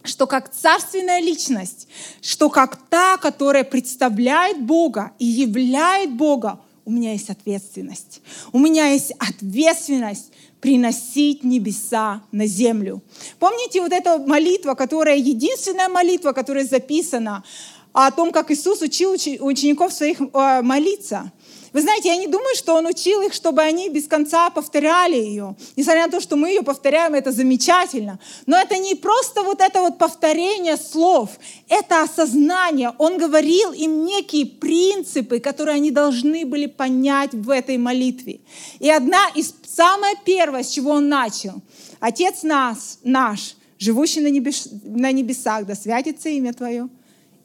что 0.02 0.26
как 0.26 0.52
царственная 0.52 1.21
личность, 1.21 1.87
что 2.21 2.50
как 2.50 2.76
та, 2.88 3.17
которая 3.17 3.62
представляет 3.62 4.61
Бога 4.61 5.12
и 5.21 5.25
являет 5.25 6.12
Бога, 6.17 6.59
у 6.85 6.91
меня 6.91 7.12
есть 7.12 7.31
ответственность. 7.31 8.23
У 8.50 8.59
меня 8.59 8.88
есть 8.88 9.12
ответственность 9.21 10.33
приносить 10.61 11.45
небеса 11.45 12.25
на 12.33 12.47
землю. 12.47 13.05
Помните 13.38 13.81
вот 13.81 13.93
эта 13.93 14.19
молитва, 14.19 14.75
которая 14.75 15.14
единственная 15.14 15.88
молитва, 15.88 16.33
которая 16.33 16.64
записана 16.64 17.45
о 17.92 18.11
том, 18.11 18.32
как 18.32 18.50
Иисус 18.50 18.82
учил 18.82 19.12
учеников 19.12 19.92
своих 19.92 20.20
э, 20.20 20.62
молиться. 20.62 21.32
Вы 21.72 21.80
знаете, 21.80 22.08
я 22.08 22.16
не 22.16 22.26
думаю, 22.26 22.54
что 22.54 22.75
он 22.75 22.87
учил 22.87 23.22
их, 23.22 23.32
чтобы 23.32 23.62
они 23.62 23.88
без 23.88 24.06
конца 24.06 24.50
повторяли 24.50 25.16
ее. 25.16 25.56
Несмотря 25.75 26.04
на 26.04 26.12
то, 26.12 26.20
что 26.20 26.37
мы 26.37 26.50
ее 26.50 26.62
повторяем, 26.62 27.14
это 27.14 27.32
замечательно. 27.32 28.18
Но 28.44 28.58
это 28.58 28.76
не 28.76 28.94
просто 28.94 29.42
вот 29.42 29.62
это 29.62 29.80
вот 29.80 29.96
повторение 29.96 30.76
слов, 30.76 31.30
это 31.68 32.02
осознание. 32.02 32.92
Он 32.99 33.16
говорил 33.16 33.72
им 33.72 34.04
некие 34.04 34.44
принципы, 34.44 35.38
которые 35.40 35.76
они 35.76 35.90
должны 35.90 36.44
были 36.44 36.66
понять 36.66 37.32
в 37.32 37.49
этой 37.49 37.78
молитве. 37.78 38.40
И 38.78 38.90
одна 38.90 39.28
из, 39.34 39.54
самое 39.66 40.14
первое, 40.26 40.64
с 40.64 40.68
чего 40.68 40.90
он 40.90 41.08
начал, 41.08 41.62
Отец 42.02 42.42
нас, 42.42 42.99
наш, 43.04 43.54
живущий 43.78 44.20
на, 44.20 44.26
небес, 44.26 44.68
на 44.82 45.12
небесах, 45.12 45.66
да 45.66 45.76
святится 45.76 46.28
имя 46.30 46.52
Твое. 46.52 46.88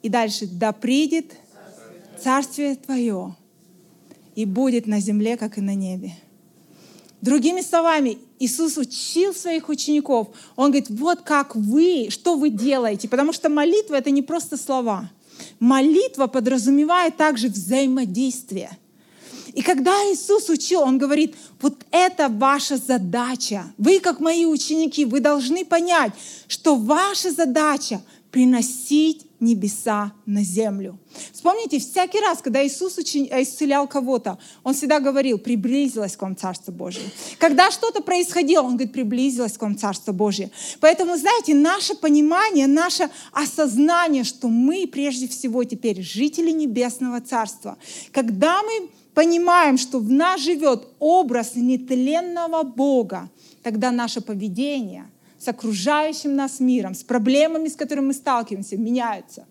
И 0.07 0.09
дальше, 0.09 0.47
да 0.49 0.71
придет 0.71 1.33
Царствие 2.23 2.77
Твое 2.77 3.35
и 4.35 4.45
будет 4.45 4.87
на 4.87 5.01
земле, 5.01 5.35
как 5.35 5.57
и 5.57 5.61
на 5.61 5.75
небе. 5.75 6.13
Другими 7.19 7.59
словами, 7.59 8.17
Иисус 8.39 8.77
учил 8.77 9.33
своих 9.33 9.67
учеников. 9.67 10.29
Он 10.55 10.71
говорит, 10.71 10.89
вот 10.89 11.23
как 11.23 11.57
вы, 11.57 12.07
что 12.09 12.37
вы 12.37 12.51
делаете. 12.51 13.09
Потому 13.09 13.33
что 13.33 13.49
молитва— 13.49 13.95
это 13.97 14.09
не 14.09 14.21
просто 14.21 14.55
слова. 14.55 15.11
Молитва 15.59 16.27
подразумевает 16.27 17.17
также 17.17 17.49
взаимодействие. 17.49 18.77
И 19.53 19.61
когда 19.61 19.91
Иисус 20.03 20.47
учил, 20.47 20.83
Он 20.83 20.97
говорит, 20.97 21.35
вот 21.59 21.85
это 21.91 22.29
ваша 22.29 22.77
задача. 22.77 23.65
Вы, 23.77 23.99
как 23.99 24.21
мои 24.21 24.45
ученики, 24.45 25.03
вы 25.03 25.19
должны 25.19 25.65
понять, 25.65 26.13
что 26.47 26.77
ваша 26.77 27.29
задача— 27.29 28.01
приносить 28.31 29.26
небеса 29.39 30.13
на 30.25 30.43
землю. 30.43 30.97
Вспомните, 31.31 31.79
всякий 31.79 32.19
раз, 32.19 32.41
когда 32.41 32.65
Иисус 32.65 32.97
исцелял 32.97 33.87
кого-то, 33.87 34.37
Он 34.63 34.73
всегда 34.73 34.99
говорил, 34.99 35.37
приблизилось 35.37 36.15
к 36.15 36.21
вам 36.21 36.35
Царство 36.35 36.71
Божие. 36.71 37.05
Когда 37.37 37.71
что-то 37.71 38.01
происходило, 38.01 38.63
Он 38.63 38.77
говорит, 38.77 38.93
приблизилось 38.93 39.57
к 39.57 39.61
вам 39.61 39.77
Царство 39.77 40.11
Божие. 40.11 40.51
Поэтому, 40.79 41.17
знаете, 41.17 41.53
наше 41.53 41.95
понимание, 41.95 42.67
наше 42.67 43.09
осознание, 43.31 44.23
что 44.23 44.47
мы 44.47 44.87
прежде 44.87 45.27
всего 45.27 45.63
теперь 45.63 46.01
жители 46.01 46.51
Небесного 46.51 47.21
Царства, 47.21 47.77
когда 48.11 48.61
мы 48.63 48.89
понимаем, 49.13 49.77
что 49.77 49.99
в 49.99 50.11
нас 50.11 50.41
живет 50.41 50.87
образ 50.99 51.51
нетленного 51.55 52.63
Бога, 52.63 53.29
тогда 53.63 53.91
наше 53.91 54.21
поведение— 54.21 55.05
с 55.39 55.47
окружающим 55.47 56.35
нас 56.35 56.59
миром, 56.59 56.93
с 56.93 57.03
проблемами, 57.03 57.67
с 57.67 57.75
которыми 57.75 58.07
мы 58.07 58.13
сталкиваемся, 58.13 58.77
меняются. 58.77 59.45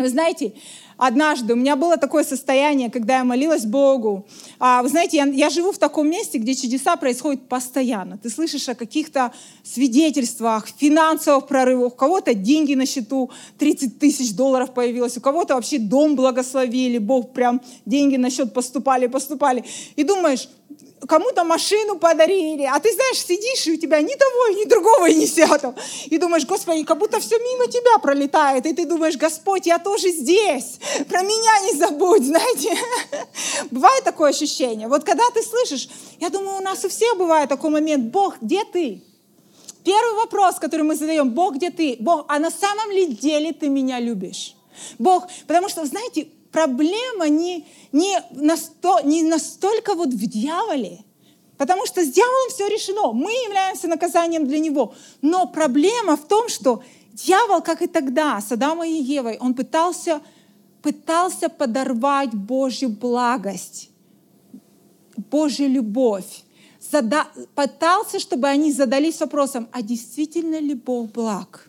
Вы 0.00 0.08
знаете, 0.08 0.54
однажды 0.96 1.52
у 1.52 1.56
меня 1.56 1.76
было 1.76 1.98
такое 1.98 2.24
состояние, 2.24 2.90
когда 2.90 3.18
я 3.18 3.24
молилась 3.24 3.66
Богу. 3.66 4.26
А, 4.58 4.82
вы 4.82 4.88
знаете, 4.88 5.18
я, 5.18 5.24
я 5.26 5.50
живу 5.50 5.72
в 5.72 5.78
таком 5.78 6.08
месте, 6.08 6.38
где 6.38 6.54
чудеса 6.54 6.96
происходят 6.96 7.48
постоянно. 7.48 8.16
Ты 8.16 8.30
слышишь 8.30 8.68
о 8.68 8.74
каких-то 8.74 9.32
свидетельствах, 9.62 10.68
финансовых 10.68 11.46
прорывах. 11.46 11.92
У 11.92 11.96
кого-то 11.96 12.34
деньги 12.34 12.74
на 12.74 12.86
счету, 12.86 13.30
30 13.58 13.98
тысяч 13.98 14.34
долларов 14.34 14.72
появилось, 14.72 15.18
у 15.18 15.20
кого-то 15.20 15.54
вообще 15.54 15.78
дом 15.78 16.16
благословили, 16.16 16.98
Бог 16.98 17.32
прям 17.32 17.60
деньги 17.84 18.16
на 18.16 18.30
счет 18.30 18.54
поступали, 18.54 19.06
поступали. 19.06 19.64
И 19.96 20.02
думаешь, 20.02 20.48
кому-то 21.08 21.44
машину 21.44 21.98
подарили, 21.98 22.64
а 22.64 22.78
ты 22.78 22.92
знаешь, 22.92 23.18
сидишь, 23.18 23.66
и 23.66 23.72
у 23.72 23.76
тебя 23.76 24.00
ни 24.00 24.14
того, 24.14 24.48
ни 24.58 24.64
другого 24.68 25.08
и 25.08 25.14
ни 25.14 25.26
сятого. 25.26 25.74
И 26.06 26.18
думаешь, 26.18 26.46
Господи, 26.46 26.84
как 26.84 26.98
будто 26.98 27.20
все 27.20 27.38
мимо 27.38 27.66
тебя 27.66 27.98
пролетает. 27.98 28.66
И 28.66 28.72
ты 28.72 28.86
думаешь, 28.86 29.16
Господь, 29.16 29.66
я 29.66 29.78
тоже 29.78 30.10
здесь, 30.10 30.78
про 31.08 31.22
меня 31.22 31.60
не 31.66 31.78
забудь, 31.78 32.24
знаете. 32.26 32.76
Бывает 33.70 34.04
такое 34.04 34.30
ощущение. 34.30 34.88
Вот 34.88 35.04
когда 35.04 35.24
ты 35.30 35.42
слышишь, 35.42 35.88
я 36.20 36.30
думаю, 36.30 36.58
у 36.58 36.62
нас 36.62 36.84
у 36.84 36.88
всех 36.88 37.16
бывает 37.16 37.48
такой 37.48 37.70
момент, 37.70 38.04
Бог, 38.12 38.36
где 38.40 38.64
ты? 38.64 39.02
Первый 39.84 40.14
вопрос, 40.16 40.56
который 40.56 40.82
мы 40.82 40.94
задаем, 40.94 41.30
Бог, 41.30 41.56
где 41.56 41.70
ты? 41.70 41.96
Бог, 41.98 42.26
а 42.28 42.38
на 42.38 42.50
самом 42.50 42.90
ли 42.90 43.06
деле 43.06 43.52
ты 43.52 43.68
меня 43.68 43.98
любишь? 43.98 44.54
Бог, 44.98 45.26
потому 45.46 45.68
что, 45.68 45.84
знаете, 45.86 46.28
проблема 46.52 47.28
не, 47.28 47.66
не, 47.92 48.22
насто, 48.30 49.00
не 49.04 49.22
настолько 49.22 49.94
вот 49.94 50.08
в 50.08 50.26
дьяволе, 50.26 51.04
потому 51.56 51.86
что 51.86 52.04
с 52.04 52.08
дьяволом 52.08 52.50
все 52.50 52.68
решено. 52.68 53.12
Мы 53.12 53.30
являемся 53.32 53.88
наказанием 53.88 54.46
для 54.46 54.58
него. 54.58 54.94
Но 55.22 55.46
проблема 55.46 56.16
в 56.16 56.26
том, 56.26 56.48
что 56.48 56.82
дьявол, 57.12 57.62
как 57.62 57.82
и 57.82 57.86
тогда, 57.86 58.40
с 58.40 58.52
Адамом 58.52 58.84
и 58.84 59.02
Евой, 59.02 59.36
он 59.38 59.54
пытался, 59.54 60.20
пытался 60.82 61.48
подорвать 61.48 62.34
Божью 62.34 62.88
благость, 62.88 63.90
Божью 65.30 65.68
любовь. 65.68 66.44
Зада, 66.90 67.26
пытался, 67.54 68.18
чтобы 68.18 68.48
они 68.48 68.72
задались 68.72 69.20
вопросом, 69.20 69.68
а 69.70 69.82
действительно 69.82 70.58
ли 70.58 70.74
Бог 70.74 71.12
благ? 71.12 71.68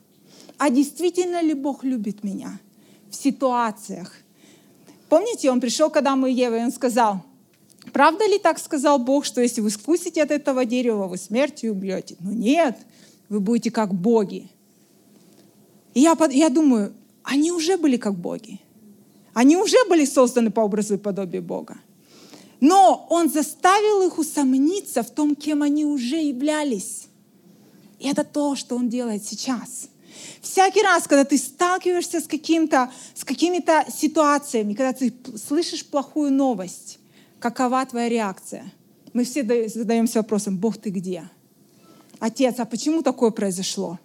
А 0.57 0.69
действительно 0.69 1.41
ли 1.41 1.53
Бог 1.53 1.83
любит 1.83 2.23
меня 2.23 2.59
в 3.09 3.15
ситуациях? 3.15 4.20
Помните, 5.11 5.51
он 5.51 5.59
пришел 5.59 5.89
к 5.89 5.97
Адаму 5.97 6.27
и 6.27 6.31
Еве, 6.31 6.61
и 6.61 6.63
он 6.63 6.71
сказал, 6.71 7.21
правда 7.91 8.25
ли 8.27 8.39
так 8.39 8.57
сказал 8.57 8.97
Бог, 8.97 9.25
что 9.25 9.41
если 9.41 9.59
вы 9.59 9.69
скусите 9.69 10.23
от 10.23 10.31
этого 10.31 10.63
дерева, 10.63 11.07
вы 11.07 11.17
смертью 11.17 11.73
убьете? 11.73 12.15
Ну 12.21 12.31
нет, 12.31 12.77
вы 13.27 13.41
будете 13.41 13.71
как 13.71 13.93
боги. 13.93 14.49
И 15.93 15.99
я, 15.99 16.17
я 16.29 16.47
думаю, 16.47 16.93
они 17.23 17.51
уже 17.51 17.75
были 17.75 17.97
как 17.97 18.15
боги. 18.15 18.61
Они 19.33 19.57
уже 19.57 19.75
были 19.89 20.05
созданы 20.05 20.49
по 20.49 20.61
образу 20.61 20.93
и 20.93 20.97
подобию 20.97 21.43
Бога. 21.43 21.75
Но 22.61 23.05
он 23.09 23.29
заставил 23.29 24.07
их 24.07 24.17
усомниться 24.17 25.03
в 25.03 25.11
том, 25.11 25.35
кем 25.35 25.61
они 25.61 25.83
уже 25.83 26.21
являлись. 26.21 27.07
И 27.99 28.07
это 28.07 28.23
то, 28.23 28.55
что 28.55 28.77
он 28.77 28.87
делает 28.87 29.25
сейчас. 29.25 29.89
Всякий 30.41 30.81
раз, 30.81 31.07
когда 31.07 31.25
ты 31.25 31.37
сталкиваешься 31.37 32.19
с, 32.19 32.27
каким-то, 32.27 32.91
с 33.13 33.23
какими-то 33.23 33.85
ситуациями, 33.91 34.73
когда 34.73 34.93
ты 34.93 35.13
слышишь 35.35 35.85
плохую 35.85 36.31
новость, 36.31 36.99
какова 37.39 37.85
твоя 37.85 38.09
реакция? 38.09 38.71
Мы 39.13 39.23
все 39.23 39.43
задаемся 39.67 40.19
вопросом, 40.19 40.57
Бог, 40.57 40.77
ты 40.77 40.89
где? 40.89 41.29
Отец, 42.19 42.55
а 42.59 42.65
почему 42.65 43.01
такое 43.01 43.31
произошло? 43.31 43.99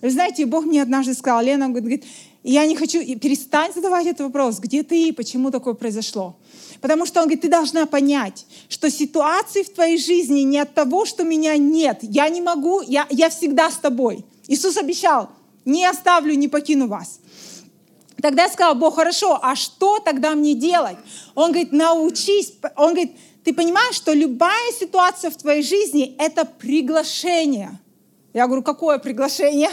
Вы 0.00 0.10
знаете, 0.10 0.46
Бог 0.46 0.64
мне 0.64 0.82
однажды 0.82 1.14
сказал, 1.14 1.42
Лена, 1.42 1.68
говорит, 1.68 2.04
я 2.42 2.66
не 2.66 2.74
хочу, 2.74 3.00
перестань 3.18 3.72
задавать 3.74 4.06
этот 4.06 4.20
вопрос, 4.20 4.58
где 4.58 4.82
ты 4.82 5.08
и 5.08 5.12
почему 5.12 5.50
такое 5.50 5.74
произошло. 5.74 6.36
Потому 6.80 7.04
что 7.04 7.20
он 7.20 7.26
говорит, 7.26 7.42
ты 7.42 7.48
должна 7.48 7.84
понять, 7.84 8.46
что 8.70 8.90
ситуации 8.90 9.62
в 9.62 9.74
твоей 9.74 9.98
жизни 9.98 10.40
не 10.40 10.58
от 10.58 10.72
того, 10.72 11.04
что 11.04 11.22
меня 11.22 11.56
нет. 11.58 11.98
Я 12.00 12.30
не 12.30 12.40
могу, 12.40 12.80
я, 12.80 13.06
я 13.10 13.28
всегда 13.28 13.70
с 13.70 13.76
тобой. 13.76 14.24
Иисус 14.48 14.78
обещал, 14.78 15.28
не 15.64 15.84
оставлю, 15.86 16.34
не 16.34 16.48
покину 16.48 16.88
вас. 16.88 17.20
Тогда 18.20 18.44
я 18.44 18.48
сказала, 18.50 18.74
Бог, 18.74 18.96
хорошо, 18.96 19.38
а 19.42 19.56
что 19.56 19.98
тогда 19.98 20.34
мне 20.34 20.54
делать? 20.54 20.98
Он 21.34 21.52
говорит, 21.52 21.72
научись. 21.72 22.52
Он 22.76 22.92
говорит, 22.92 23.12
ты 23.44 23.54
понимаешь, 23.54 23.94
что 23.94 24.12
любая 24.12 24.72
ситуация 24.78 25.30
в 25.30 25.36
твоей 25.36 25.62
жизни— 25.62 26.14
это 26.18 26.44
приглашение— 26.44 27.78
я 28.32 28.46
говорю, 28.46 28.62
какое 28.62 28.98
приглашение? 28.98 29.70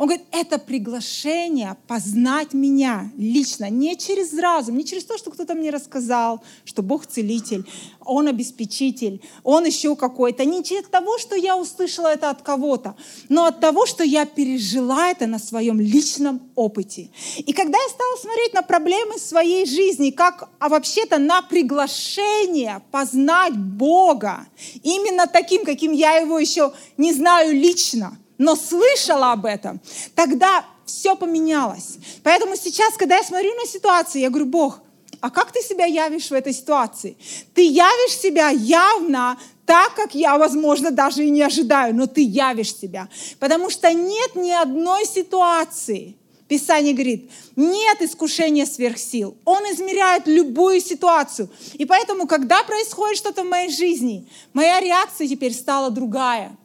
Он 0.00 0.06
говорит, 0.06 0.24
это 0.32 0.58
приглашение 0.58 1.76
познать 1.86 2.54
меня 2.54 3.12
лично, 3.18 3.68
не 3.68 3.98
через 3.98 4.32
разум, 4.32 4.78
не 4.78 4.86
через 4.86 5.04
то, 5.04 5.18
что 5.18 5.30
кто-то 5.30 5.54
мне 5.54 5.68
рассказал, 5.68 6.42
что 6.64 6.82
Бог 6.82 7.06
целитель, 7.06 7.66
Он 8.06 8.26
обеспечитель, 8.26 9.20
Он 9.42 9.66
еще 9.66 9.94
какой-то, 9.96 10.46
не 10.46 10.64
через 10.64 10.88
того, 10.88 11.18
что 11.18 11.36
я 11.36 11.54
услышала 11.54 12.06
это 12.06 12.30
от 12.30 12.40
кого-то, 12.40 12.96
но 13.28 13.44
от 13.44 13.60
того, 13.60 13.84
что 13.84 14.02
я 14.02 14.24
пережила 14.24 15.10
это 15.10 15.26
на 15.26 15.38
своем 15.38 15.78
личном 15.78 16.50
опыте. 16.54 17.10
И 17.36 17.52
когда 17.52 17.76
я 17.76 17.88
стала 17.90 18.16
смотреть 18.16 18.54
на 18.54 18.62
проблемы 18.62 19.18
своей 19.18 19.66
жизни, 19.66 20.12
как 20.12 20.48
а 20.60 20.70
вообще-то 20.70 21.18
на 21.18 21.42
приглашение 21.42 22.80
познать 22.90 23.54
Бога, 23.54 24.46
именно 24.82 25.26
таким, 25.26 25.66
каким 25.66 25.92
я 25.92 26.14
его 26.14 26.38
еще 26.38 26.72
не 26.96 27.12
знаю 27.12 27.52
лично, 27.52 28.16
но 28.40 28.56
слышала 28.56 29.32
об 29.32 29.44
этом, 29.44 29.80
тогда 30.14 30.64
все 30.86 31.14
поменялось. 31.14 31.98
Поэтому 32.22 32.56
сейчас, 32.56 32.96
когда 32.96 33.18
я 33.18 33.22
смотрю 33.22 33.54
на 33.54 33.66
ситуацию, 33.66 34.22
я 34.22 34.30
говорю, 34.30 34.46
Бог, 34.46 34.80
а 35.20 35.28
как 35.28 35.52
ты 35.52 35.60
себя 35.60 35.84
явишь 35.84 36.30
в 36.30 36.32
этой 36.32 36.54
ситуации? 36.54 37.18
Ты 37.54 37.66
явишь 37.66 38.16
себя 38.16 38.48
явно 38.48 39.38
так, 39.66 39.94
как 39.94 40.14
я, 40.14 40.38
возможно, 40.38 40.90
даже 40.90 41.22
и 41.26 41.30
не 41.30 41.42
ожидаю, 41.42 41.94
но 41.94 42.06
ты 42.06 42.22
явишь 42.22 42.74
себя. 42.74 43.10
Потому 43.38 43.68
что 43.68 43.92
нет 43.92 44.34
ни 44.34 44.50
одной 44.50 45.04
ситуации, 45.04 46.16
Писание 46.48 46.94
говорит, 46.94 47.30
нет 47.56 48.00
искушения 48.00 48.64
сверх 48.64 48.96
сил. 48.96 49.36
Он 49.44 49.62
измеряет 49.64 50.26
любую 50.26 50.80
ситуацию. 50.80 51.50
И 51.74 51.84
поэтому, 51.84 52.26
когда 52.26 52.64
происходит 52.64 53.18
что-то 53.18 53.44
в 53.44 53.48
моей 53.48 53.70
жизни, 53.70 54.26
моя 54.54 54.80
реакция 54.80 55.28
теперь 55.28 55.52
стала 55.52 55.90
другая. 55.90 56.56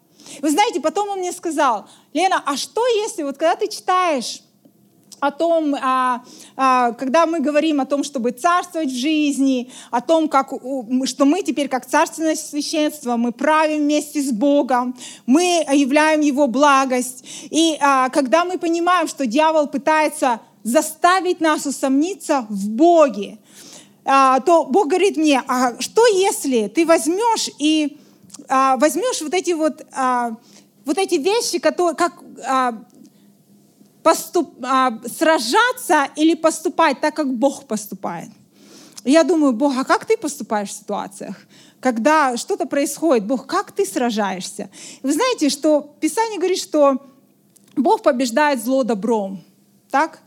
Вы 0.41 0.49
знаете, 0.49 0.79
потом 0.79 1.09
он 1.09 1.19
мне 1.19 1.31
сказал, 1.31 1.87
Лена, 2.13 2.41
а 2.45 2.57
что 2.57 2.85
если, 2.87 3.23
вот 3.23 3.37
когда 3.37 3.55
ты 3.55 3.67
читаешь 3.67 4.41
о 5.19 5.31
том, 5.31 5.75
а, 5.81 6.23
а, 6.55 6.91
когда 6.93 7.25
мы 7.25 7.39
говорим 7.39 7.81
о 7.81 7.85
том, 7.85 8.03
чтобы 8.03 8.31
царствовать 8.31 8.89
в 8.89 8.97
жизни, 8.97 9.71
о 9.91 10.01
том, 10.01 10.29
как, 10.29 10.51
что 11.05 11.25
мы 11.25 11.41
теперь 11.41 11.67
как 11.67 11.85
царственное 11.85 12.35
священство, 12.35 13.15
мы 13.17 13.31
правим 13.31 13.79
вместе 13.79 14.21
с 14.21 14.31
Богом, 14.31 14.95
мы 15.25 15.65
являем 15.71 16.21
Его 16.21 16.47
благость. 16.47 17.25
И 17.49 17.77
а, 17.79 18.09
когда 18.09 18.45
мы 18.45 18.57
понимаем, 18.57 19.07
что 19.07 19.25
дьявол 19.25 19.67
пытается 19.67 20.41
заставить 20.63 21.41
нас 21.41 21.65
усомниться 21.65 22.45
в 22.49 22.69
Боге, 22.69 23.37
а, 24.03 24.39
то 24.41 24.65
Бог 24.65 24.87
говорит 24.87 25.17
мне, 25.17 25.41
а 25.47 25.79
что 25.79 26.05
если 26.07 26.67
ты 26.67 26.85
возьмешь 26.85 27.49
и 27.59 27.97
а, 28.47 28.77
возьмешь 28.77 29.21
вот 29.21 29.33
эти 29.33 29.51
вот, 29.51 29.85
а, 29.93 30.37
вот 30.85 30.97
эти 30.97 31.15
вещи, 31.15 31.59
которые, 31.59 31.95
как 31.95 32.13
а, 32.45 32.83
поступ, 34.03 34.53
а, 34.63 34.99
сражаться 35.07 36.09
или 36.15 36.35
поступать 36.35 37.01
так, 37.01 37.15
как 37.15 37.33
Бог 37.33 37.65
поступает. 37.65 38.29
Я 39.03 39.23
думаю, 39.23 39.53
Бог, 39.53 39.77
а 39.77 39.83
как 39.83 40.05
ты 40.05 40.17
поступаешь 40.17 40.69
в 40.69 40.73
ситуациях? 40.73 41.35
Когда 41.79 42.37
что-то 42.37 42.65
происходит, 42.65 43.25
Бог, 43.25 43.45
как 43.45 43.71
ты 43.71 43.85
сражаешься? 43.85 44.69
Вы 45.03 45.13
знаете, 45.13 45.49
что 45.49 45.95
Писание 45.99 46.39
говорит, 46.39 46.59
что 46.59 47.01
Бог 47.75 48.01
побеждает 48.01 48.63
зло 48.63 48.83
добром. 48.83 49.43
Так? 49.91 50.19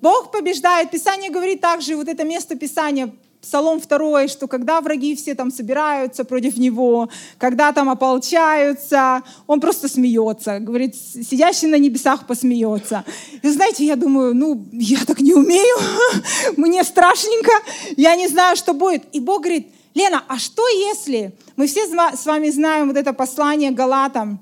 Бог 0.00 0.30
побеждает. 0.30 0.90
Писание 0.90 1.30
говорит 1.30 1.60
также, 1.60 1.96
вот 1.96 2.08
это 2.08 2.24
место 2.24 2.56
Писания 2.56 3.14
Псалом 3.42 3.80
второй, 3.80 4.28
что 4.28 4.46
когда 4.46 4.80
враги 4.80 5.16
все 5.16 5.34
там 5.34 5.50
собираются 5.50 6.24
против 6.24 6.56
него, 6.58 7.08
когда 7.38 7.72
там 7.72 7.90
ополчаются, 7.90 9.22
он 9.48 9.60
просто 9.60 9.88
смеется, 9.88 10.60
говорит, 10.60 10.94
сидящий 10.94 11.66
на 11.66 11.74
небесах 11.74 12.28
посмеется. 12.28 13.04
И 13.42 13.48
знаете, 13.48 13.84
я 13.84 13.96
думаю, 13.96 14.32
ну, 14.32 14.64
я 14.70 15.04
так 15.04 15.20
не 15.20 15.34
умею, 15.34 15.76
мне 16.56 16.84
страшненько, 16.84 17.50
я 17.96 18.14
не 18.14 18.28
знаю, 18.28 18.54
что 18.54 18.74
будет. 18.74 19.02
И 19.12 19.18
Бог 19.18 19.42
говорит, 19.42 19.66
Лена, 19.92 20.22
а 20.28 20.38
что 20.38 20.62
если, 20.68 21.34
мы 21.56 21.66
все 21.66 21.86
с 21.88 22.24
вами 22.24 22.48
знаем 22.48 22.86
вот 22.86 22.96
это 22.96 23.12
послание 23.12 23.72
Галатам, 23.72 24.38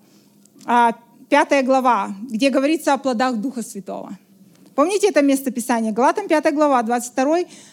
а, 0.67 0.95
пятая 1.31 1.63
глава, 1.63 2.15
где 2.29 2.51
говорится 2.51 2.93
о 2.93 2.99
плодах 2.99 3.37
Духа 3.37 3.63
Святого. 3.63 4.19
Помните 4.81 5.09
это 5.09 5.21
место 5.21 5.51
Писания? 5.51 5.93
Галатам 5.93 6.27
5 6.27 6.55
глава, 6.55 6.83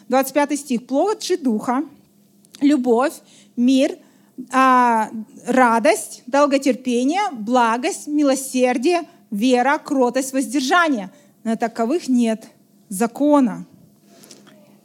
22-25 0.10 0.58
стих. 0.58 0.88
Плод 0.88 1.24
же 1.24 1.38
Духа, 1.38 1.84
любовь, 2.60 3.14
мир, 3.56 3.98
а, 4.52 5.10
радость, 5.46 6.24
долготерпение, 6.28 7.22
благость, 7.32 8.08
милосердие, 8.08 9.04
вера, 9.32 9.78
кротость, 9.78 10.34
воздержание. 10.34 11.10
На 11.46 11.56
таковых 11.56 12.10
нет 12.10 12.50
закона. 12.90 13.66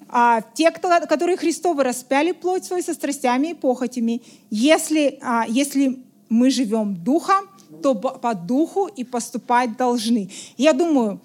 А 0.09 0.43
те, 0.55 0.71
кто, 0.71 0.89
которые 1.09 1.37
Христовы 1.37 1.83
распяли 1.83 2.31
плоть 2.31 2.65
свою 2.65 2.85
со 2.85 2.95
страстями 2.95 3.49
и 3.49 3.55
похотями, 3.55 4.23
если, 4.49 5.19
а, 5.23 5.45
если 5.49 5.99
мы 6.29 6.51
живем 6.51 6.95
духом, 6.95 7.49
то 7.83 7.97
по 7.97 8.35
духу 8.35 8.87
и 8.87 9.03
поступать 9.03 9.77
должны. 9.77 10.31
Я 10.57 10.73
думаю, 10.73 11.21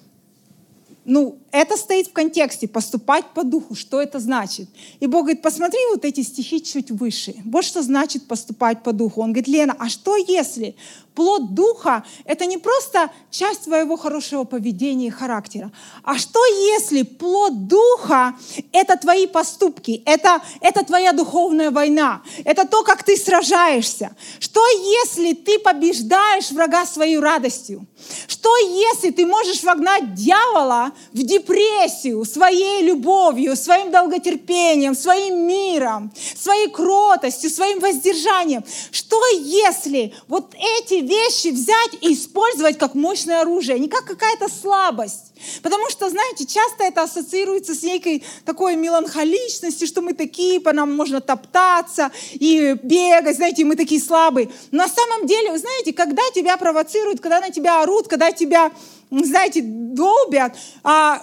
ну, 1.07 1.39
это 1.53 1.77
стоит 1.77 2.07
в 2.07 2.11
контексте 2.11 2.67
поступать 2.67 3.25
по 3.33 3.45
духу. 3.45 3.75
Что 3.75 4.01
это 4.01 4.19
значит? 4.19 4.67
И 4.99 5.07
Бог 5.07 5.21
говорит, 5.21 5.41
посмотри 5.41 5.79
вот 5.89 6.03
эти 6.03 6.21
стихи 6.21 6.61
чуть 6.61 6.91
выше. 6.91 7.33
Вот 7.45 7.63
что 7.63 7.81
значит 7.81 8.27
поступать 8.27 8.83
по 8.83 8.91
духу. 8.91 9.21
Он 9.21 9.31
говорит, 9.31 9.47
Лена, 9.47 9.73
а 9.79 9.87
что 9.87 10.17
если 10.17 10.75
плод 11.15 11.55
духа— 11.55 12.03
это 12.25 12.45
не 12.45 12.59
просто 12.59 13.09
часть 13.31 13.63
твоего 13.63 13.97
хорошего 13.97 14.43
поведения 14.43 15.07
и 15.07 15.09
характера. 15.09 15.71
А 16.03 16.19
что 16.19 16.45
если 16.45 17.01
плод 17.01 17.67
духа— 17.67 18.35
это 18.71 18.97
твои 18.97 19.25
поступки, 19.25 20.03
это, 20.05 20.41
это 20.61 20.83
твоя 20.85 21.13
духовная 21.13 21.71
война, 21.71 22.21
это 22.45 22.67
то, 22.67 22.83
как 22.83 23.01
ты 23.01 23.17
сражаешься? 23.17 24.15
Что 24.39 24.61
если 24.67 25.33
ты 25.33 25.57
побеждаешь 25.57 26.51
врага 26.51 26.85
своей 26.85 27.17
радостью? 27.17 27.87
Что 28.27 28.55
если 28.57 29.09
ты 29.09 29.25
можешь 29.25 29.63
вогнать 29.63 30.13
дьявола 30.13 30.91
в 31.13 31.23
депрессию 31.23 32.25
своей 32.25 32.83
любовью, 32.83 33.55
своим 33.55 33.91
долготерпением, 33.91 34.95
своим 34.95 35.47
миром, 35.47 36.11
своей 36.35 36.69
кротостью, 36.69 37.49
своим 37.49 37.79
воздержанием? 37.79 38.63
Что 38.91 39.21
если 39.39 40.13
вот 40.27 40.55
эти 40.55 40.95
вещи 40.95 41.49
взять 41.49 41.97
и 42.01 42.13
использовать 42.13 42.77
как 42.77 42.95
мощное 42.95 43.41
оружие, 43.41 43.79
не 43.79 43.87
как 43.87 44.05
какая-то 44.05 44.47
слабость. 44.49 45.33
Потому 45.61 45.89
что, 45.89 46.09
знаете, 46.09 46.45
часто 46.45 46.83
это 46.83 47.03
ассоциируется 47.03 47.75
с 47.75 47.83
некой 47.83 48.23
такой 48.45 48.75
меланхоличностью, 48.75 49.87
что 49.87 50.01
мы 50.01 50.13
такие, 50.13 50.59
по 50.59 50.73
нам 50.73 50.95
можно 50.95 51.21
топтаться 51.21 52.11
и 52.33 52.75
бегать, 52.81 53.35
знаете, 53.35 53.63
мы 53.63 53.75
такие 53.75 54.01
слабые. 54.01 54.49
Но 54.71 54.83
на 54.83 54.89
самом 54.89 55.27
деле, 55.27 55.51
вы 55.51 55.57
знаете, 55.57 55.93
когда 55.93 56.23
тебя 56.33 56.57
провоцируют, 56.57 57.19
когда 57.19 57.39
на 57.39 57.51
тебя 57.51 57.83
орут, 57.83 58.07
когда 58.07 58.31
тебя, 58.31 58.71
знаете, 59.09 59.61
долбят, 59.63 60.57
а, 60.83 61.21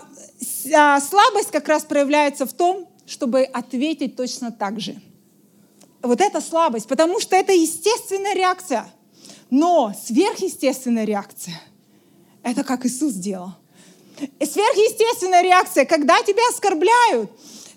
а 0.74 1.00
слабость 1.00 1.50
как 1.50 1.68
раз 1.68 1.84
проявляется 1.84 2.46
в 2.46 2.52
том, 2.52 2.88
чтобы 3.06 3.42
ответить 3.42 4.16
точно 4.16 4.50
так 4.50 4.80
же. 4.80 4.96
Вот 6.02 6.20
это 6.20 6.40
слабость, 6.40 6.86
потому 6.88 7.20
что 7.20 7.36
это 7.36 7.52
естественная 7.52 8.34
реакция– 8.34 8.86
но 9.50 9.92
сверхъестественная 10.04 11.04
реакция— 11.04 11.60
это 12.42 12.64
как 12.64 12.84
Иисус 12.86 13.12
сделал. 13.12 13.50
И 14.40 14.44
сверхъестественная 14.44 15.42
реакция, 15.42 15.84
когда 15.84 16.20
тебя 16.22 16.42
оскорбляют, 16.50 17.30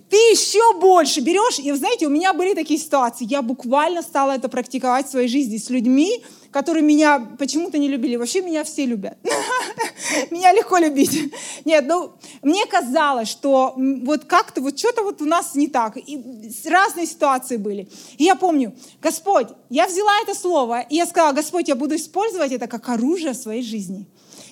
ты 0.10 0.18
еще 0.32 0.80
больше 0.80 1.20
берешь, 1.20 1.60
и 1.60 1.72
знаете, 1.74 2.08
у 2.08 2.10
меня 2.10 2.34
были 2.34 2.56
такие 2.56 2.80
ситуации, 2.80 3.28
я 3.30 3.44
буквально 3.44 4.02
стала 4.02 4.32
это 4.32 4.50
практиковать 4.50 5.08
в 5.08 5.12
своей 5.12 5.28
жизни 5.28 5.58
с 5.58 5.70
людьми, 5.70 6.24
которые 6.52 6.84
меня 6.84 7.20
почему-то 7.38 7.78
не 7.78 7.88
любили. 7.88 8.16
Вообще 8.16 8.42
меня 8.42 8.64
все 8.64 8.86
любят. 8.86 9.18
Меня 10.32 10.54
легко 10.54 10.78
любить. 10.78 11.34
Нет, 11.66 11.86
ну, 11.88 12.14
мне 12.42 12.66
казалось, 12.66 13.28
что 13.28 13.74
вот 13.76 14.26
как-то 14.26 14.62
вот 14.62 14.78
что-то 14.80 15.04
вот 15.04 15.22
у 15.22 15.26
нас 15.26 15.56
не 15.56 15.68
так. 15.68 15.98
И 15.98 16.52
разные 16.66 17.06
ситуации 17.06 17.58
были. 17.58 17.88
И 18.18 18.24
я 18.24 18.36
помню, 18.36 18.74
Господь, 19.02 19.48
я 19.70 19.88
взяла 19.88 20.12
это 20.24 20.34
слово, 20.34 20.82
и 20.82 20.96
я 20.96 21.06
сказала, 21.06 21.34
Господь, 21.34 21.68
я 21.68 21.76
буду 21.76 21.96
использовать 21.96 22.52
это 22.52 22.68
как 22.68 22.88
оружие 22.90 23.34
в 23.34 23.38
своей 23.38 23.64
жизни. 23.64 24.06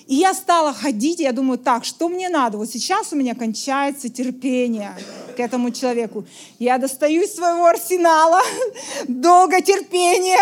И 0.06 0.14
я 0.14 0.34
стала 0.34 0.72
ходить, 0.72 1.20
и 1.20 1.24
я 1.24 1.32
думаю, 1.32 1.58
так, 1.58 1.84
что 1.84 2.08
мне 2.08 2.28
надо? 2.28 2.58
Вот 2.58 2.70
сейчас 2.70 3.12
у 3.12 3.16
меня 3.16 3.34
кончается 3.34 4.08
терпение 4.08 4.96
к 5.36 5.40
этому 5.40 5.70
человеку. 5.70 6.24
Я 6.58 6.78
достаю 6.78 7.22
из 7.22 7.34
своего 7.34 7.66
арсенала 7.66 8.40
долго 9.08 9.60
терпения. 9.60 10.40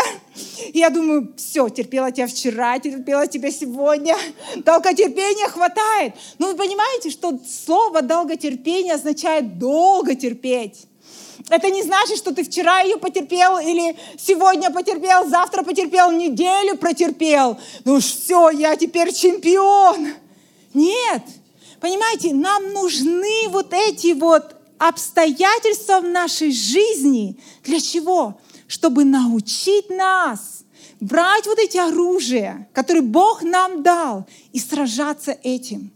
Я 0.73 0.91
думаю, 0.91 1.35
все, 1.37 1.69
терпела 1.69 2.11
тебя 2.11 2.27
вчера, 2.27 2.79
терпела 2.79 3.27
тебя 3.27 3.51
сегодня. 3.51 4.17
Долготерпения 4.57 5.49
хватает. 5.49 6.15
Но 6.39 6.49
вы 6.49 6.55
понимаете, 6.55 7.11
что 7.11 7.39
слово 7.47 8.03
долготерпение 8.03 8.95
означает 8.95 9.59
долго 9.59 10.15
терпеть. 10.15 10.87
Это 11.51 11.69
не 11.69 11.83
значит, 11.83 12.17
что 12.17 12.33
ты 12.33 12.43
вчера 12.43 12.81
ее 12.81 12.97
потерпел 12.97 13.59
или 13.59 13.97
сегодня 14.17 14.71
потерпел, 14.71 15.29
завтра 15.29 15.63
потерпел, 15.63 16.11
неделю 16.11 16.77
протерпел. 16.79 17.59
Ну 17.85 18.01
все, 18.01 18.51
я 18.51 18.77
теперь 18.77 19.13
чемпион. 19.13 20.09
Нет. 20.73 21.23
Понимаете, 21.81 22.33
нам 22.33 22.73
нужны 22.73 23.49
вот 23.51 23.75
эти 23.75 24.15
вот 24.15 24.54
обстоятельства 24.89 26.01
в 26.01 26.05
нашей 26.05 26.53
жизни. 26.53 27.39
Для 27.63 27.81
чего? 27.81 28.39
Чтобы 28.67 29.05
научить 29.05 29.89
нас 29.89 30.65
брать 31.01 31.47
вот 31.47 31.59
эти 31.59 31.79
оружия, 31.79 32.69
которые 32.75 33.03
Бог 33.03 33.43
нам 33.43 33.83
дал, 33.83 34.27
и 34.53 34.59
сражаться 34.59 35.39
этим. 35.43 35.91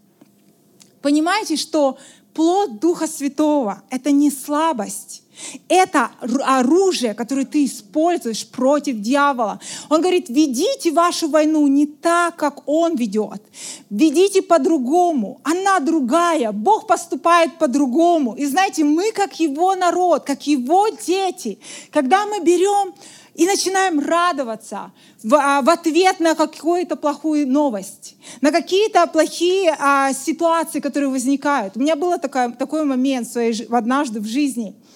Понимаете, 1.02 1.56
что 1.56 1.98
плод 2.38 2.78
Духа 2.78 3.08
Святого— 3.08 3.82
это 3.90 4.12
не 4.12 4.30
слабость, 4.30 5.24
это 5.66 6.10
оружие, 6.22 7.14
которое 7.14 7.44
ты 7.44 7.64
используешь 7.64 8.46
против 8.46 9.00
дьявола. 9.00 9.58
Он 9.88 10.00
говорит, 10.00 10.28
ведите 10.28 10.92
вашу 10.92 11.28
войну 11.28 11.66
не 11.66 11.86
так, 11.86 12.36
как 12.36 12.68
он 12.68 12.94
ведет. 12.94 13.42
Ведите 13.90 14.42
по-другому. 14.42 15.40
Она 15.42 15.80
другая. 15.80 16.52
Бог 16.52 16.86
поступает 16.86 17.58
по-другому. 17.58 18.34
И 18.34 18.46
знаете, 18.46 18.84
мы 18.84 19.10
как 19.10 19.40
его 19.40 19.74
народ, 19.74 20.22
как 20.24 20.46
его 20.46 20.86
дети, 20.88 21.58
когда 21.90 22.24
мы 22.26 22.38
берем 22.38 22.94
и 23.38 23.46
начинаем 23.46 24.00
радоваться 24.00 24.92
в, 25.22 25.34
а, 25.34 25.62
в 25.62 25.70
ответ 25.70 26.20
на 26.20 26.34
какую-то 26.34 26.96
плохую 26.96 27.48
новость, 27.48 28.16
на 28.42 28.50
какие-то 28.50 29.06
плохие 29.06 29.74
а, 29.78 30.12
ситуации, 30.12 30.80
которые 30.80 31.08
возникают. 31.08 31.76
У 31.76 31.80
меня 31.80 31.96
был 31.96 32.18
такой, 32.18 32.84
момент 32.84 33.26
своей, 33.28 33.66
однажды 33.70 34.20
в 34.20 34.26
жизни– 34.26 34.74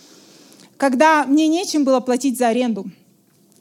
когда 0.83 1.25
мне 1.27 1.47
нечем 1.47 1.85
было 1.85 2.01
платить 2.01 2.37
за 2.37 2.49
аренду. 2.49 2.87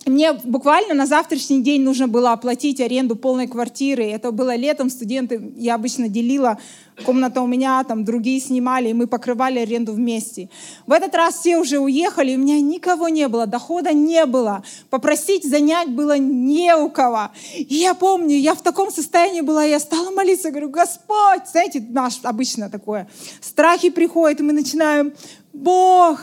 Мне 0.07 0.33
буквально 0.33 0.95
на 0.95 1.05
завтрашний 1.05 1.61
день 1.61 1.83
нужно 1.83 2.07
было 2.07 2.31
оплатить 2.31 2.81
аренду 2.81 3.15
полной 3.15 3.47
квартиры. 3.47 4.03
Это 4.05 4.31
было 4.31 4.55
летом, 4.55 4.89
студенты, 4.89 5.53
я 5.57 5.75
обычно 5.75 6.09
делила, 6.09 6.57
комната 7.05 7.41
у 7.41 7.47
меня, 7.47 7.83
там 7.83 8.03
другие 8.03 8.39
снимали, 8.39 8.89
и 8.89 8.93
мы 8.93 9.05
покрывали 9.05 9.59
аренду 9.59 9.93
вместе. 9.93 10.49
В 10.87 10.91
этот 10.91 11.13
раз 11.13 11.35
все 11.35 11.57
уже 11.57 11.77
уехали, 11.77 12.35
у 12.35 12.39
меня 12.39 12.59
никого 12.59 13.09
не 13.09 13.27
было, 13.27 13.45
дохода 13.45 13.93
не 13.93 14.25
было, 14.25 14.63
попросить 14.89 15.47
занять 15.47 15.89
было 15.89 16.17
не 16.17 16.75
у 16.75 16.89
кого. 16.89 17.29
И 17.55 17.75
я 17.75 17.93
помню, 17.93 18.35
я 18.37 18.55
в 18.55 18.63
таком 18.63 18.89
состоянии 18.89 19.41
была, 19.41 19.63
я 19.63 19.79
стала 19.79 20.09
молиться, 20.09 20.49
говорю, 20.49 20.69
Господь, 20.69 21.47
знаете, 21.51 21.83
наш 21.89 22.19
обычно 22.23 22.71
такое, 22.71 23.07
страхи 23.39 23.91
приходят, 23.91 24.39
и 24.39 24.43
мы 24.43 24.53
начинаем, 24.53 25.13
Бог, 25.53 26.19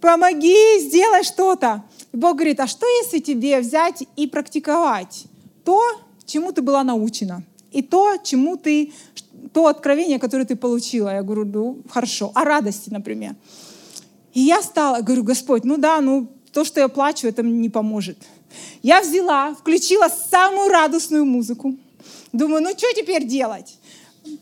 помоги, 0.00 0.80
сделай 0.80 1.24
что-то. 1.24 1.82
Бог 2.12 2.36
говорит, 2.36 2.60
а 2.60 2.66
что 2.66 2.86
если 3.02 3.18
тебе 3.18 3.60
взять 3.60 4.04
и 4.16 4.26
практиковать 4.26 5.24
то, 5.64 5.82
чему 6.24 6.52
ты 6.52 6.62
была 6.62 6.84
научена, 6.84 7.42
и 7.72 7.82
то, 7.82 8.16
чему 8.22 8.56
ты, 8.56 8.92
то 9.52 9.66
откровение, 9.66 10.18
которое 10.18 10.44
ты 10.44 10.56
получила? 10.56 11.10
Я 11.10 11.22
говорю, 11.22 11.44
ну, 11.44 11.78
хорошо. 11.90 12.30
О 12.34 12.44
радости, 12.44 12.88
например. 12.90 13.34
И 14.32 14.40
я 14.40 14.62
стала, 14.62 15.00
говорю, 15.00 15.24
Господь, 15.24 15.64
ну 15.64 15.76
да, 15.76 16.00
ну 16.00 16.28
то, 16.52 16.64
что 16.64 16.80
я 16.80 16.88
плачу, 16.88 17.26
это 17.26 17.42
мне 17.42 17.58
не 17.58 17.68
поможет. 17.68 18.18
Я 18.82 19.02
взяла, 19.02 19.54
включила 19.54 20.08
самую 20.08 20.68
радостную 20.68 21.24
музыку. 21.24 21.76
Думаю, 22.32 22.62
ну 22.62 22.70
что 22.70 22.86
теперь 22.94 23.26
делать? 23.26 23.76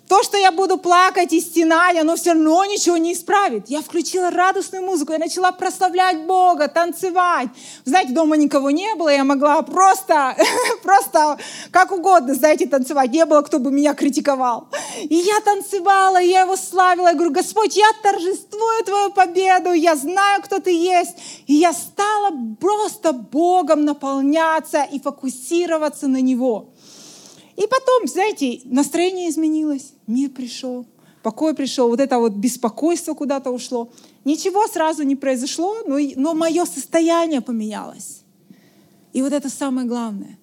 То, 0.09 0.23
что 0.23 0.37
я 0.37 0.53
буду 0.53 0.77
плакать 0.77 1.33
и 1.33 1.41
стенать, 1.41 1.97
оно 1.97 2.17
все 2.17 2.33
равно 2.33 2.65
ничего 2.67 2.97
не 2.99 3.15
исправит. 3.15 3.69
Я 3.69 3.81
включила 3.81 4.31
радостную 4.31 4.85
музыку, 4.85 5.13
я 5.13 5.19
начала 5.19 5.51
прославлять 5.51 6.27
Бога, 6.27 6.69
танцевать. 6.69 7.49
Знаете, 7.85 8.13
дома 8.13 8.37
никого 8.37 8.71
не 8.71 8.95
было, 8.97 9.09
я 9.09 9.25
могла 9.25 9.63
просто, 9.63 10.37
просто 10.83 11.39
как 11.71 11.91
угодно, 11.91 12.35
знаете, 12.35 12.67
танцевать. 12.67 13.13
Не 13.13 13.25
было, 13.25 13.41
кто 13.43 13.59
бы 13.59 13.71
меня 13.71 13.95
критиковал. 13.95 14.69
И 15.03 15.17
я 15.17 15.41
танцевала, 15.41 16.21
я 16.21 16.43
его 16.43 16.57
славила. 16.57 17.09
Я 17.09 17.15
говорю, 17.15 17.33
Господь, 17.33 17.77
я 17.77 17.87
торжествую 18.03 18.85
Твою 18.85 19.11
победу, 19.11 19.73
я 19.73 19.97
знаю, 19.97 20.43
кто 20.43 20.61
Ты 20.61 20.71
есть. 20.71 21.17
И 21.47 21.55
я 21.55 21.73
стала 21.73 22.31
просто 22.61 23.13
Богом 23.13 23.85
наполняться 23.85 24.83
и 24.83 25.01
фокусироваться 25.01 26.09
на 26.09 26.21
Него. 26.21 26.74
И 27.57 27.67
потом, 27.67 28.07
знаете, 28.07 28.61
настроение 28.65 29.31
изменилось, 29.31 29.93
мир 30.07 30.31
пришел, 30.31 30.87
покой 31.23 31.55
пришел, 31.55 31.89
вот 31.89 32.01
это 32.01 32.19
вот 32.19 32.33
беспокойство 32.33 33.15
куда-то 33.15 33.51
ушло. 33.51 33.91
Ничего 34.25 34.67
сразу 34.67 35.03
не 35.03 35.17
произошло, 35.17 35.77
но, 35.87 35.99
но 36.17 36.35
мое 36.35 36.65
состояние 36.65 37.41
поменялось. 37.41 38.23
И 39.13 39.23
вот 39.23 39.33
это 39.33 39.49
самое 39.49 39.87
главное. 39.87 40.39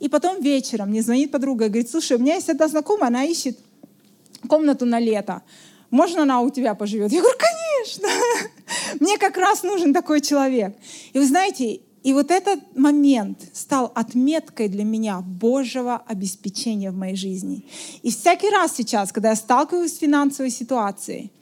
И 0.00 0.08
потом 0.08 0.42
вечером 0.42 0.90
мне 0.90 1.02
звонит 1.02 1.30
подруга 1.30 1.66
и 1.66 1.68
говорит, 1.68 1.90
слушай, 1.90 2.16
у 2.16 2.20
меня 2.20 2.34
есть 2.34 2.48
одна 2.48 2.68
знакомая, 2.68 3.08
она 3.08 3.24
ищет 3.24 3.58
комнату 4.48 4.84
на 4.84 4.98
лето. 4.98 5.42
Можно 5.90 6.22
она 6.22 6.40
у 6.40 6.50
тебя 6.50 6.74
поживет? 6.74 7.12
Я 7.12 7.20
говорю, 7.20 7.38
конечно. 7.38 8.08
Мне 9.00 9.18
как 9.18 9.36
раз 9.36 9.62
нужен 9.62 9.94
такой 9.94 10.20
человек. 10.20 10.76
И 11.12 11.18
вы 11.18 11.26
знаете, 11.26 11.80
И 12.06 12.12
вот 12.12 12.30
этот 12.30 12.60
момент 12.76 13.48
стал 13.52 13.90
отметкой 13.92 14.68
для 14.68 14.84
меня 14.84 15.22
Божьего 15.22 15.96
обеспечения 16.06 16.92
в 16.92 16.96
моей 16.96 17.16
жизни. 17.16 17.66
И 18.02 18.12
всякий 18.12 18.48
раз 18.48 18.76
сейчас, 18.76 19.10
когда 19.10 19.30
я 19.30 19.34
сталкиваюсь 19.34 19.92
с 19.92 19.98
финансовой 19.98 20.52
ситуацией, 20.52 21.32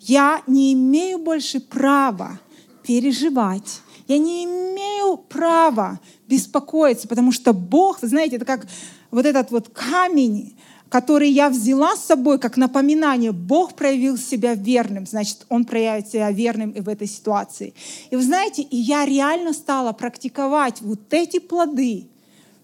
я 0.00 0.42
не 0.46 0.72
имею 0.72 1.18
больше 1.18 1.60
права 1.60 2.40
переживать. 2.82 3.82
Я 4.08 4.16
не 4.16 4.46
имею 4.46 5.18
права 5.18 6.00
беспокоиться, 6.26 7.06
потому 7.06 7.30
что 7.30 7.52
Бог, 7.52 8.00
вы 8.00 8.08
знаете, 8.08 8.36
это 8.36 8.46
как 8.46 8.66
вот 9.10 9.26
этот 9.26 9.50
вот 9.50 9.68
камень, 9.68 10.56
который 10.94 11.28
я 11.28 11.50
взяла 11.50 11.96
с 11.96 12.04
собой 12.04 12.38
как 12.38 12.56
напоминание, 12.56 13.32
Бог 13.32 13.74
проявил 13.74 14.16
себя 14.16 14.54
верным, 14.54 15.06
значит, 15.06 15.44
Он 15.48 15.64
проявит 15.64 16.06
себя 16.06 16.30
верным 16.30 16.70
и 16.70 16.80
в 16.80 16.88
этой 16.88 17.08
ситуации. 17.08 17.74
И 18.10 18.14
вы 18.14 18.22
знаете, 18.22 18.62
и 18.62 18.76
я 18.76 19.04
реально 19.04 19.54
стала 19.54 19.92
практиковать 19.92 20.80
вот 20.82 21.12
эти 21.12 21.40
плоды, 21.40 22.06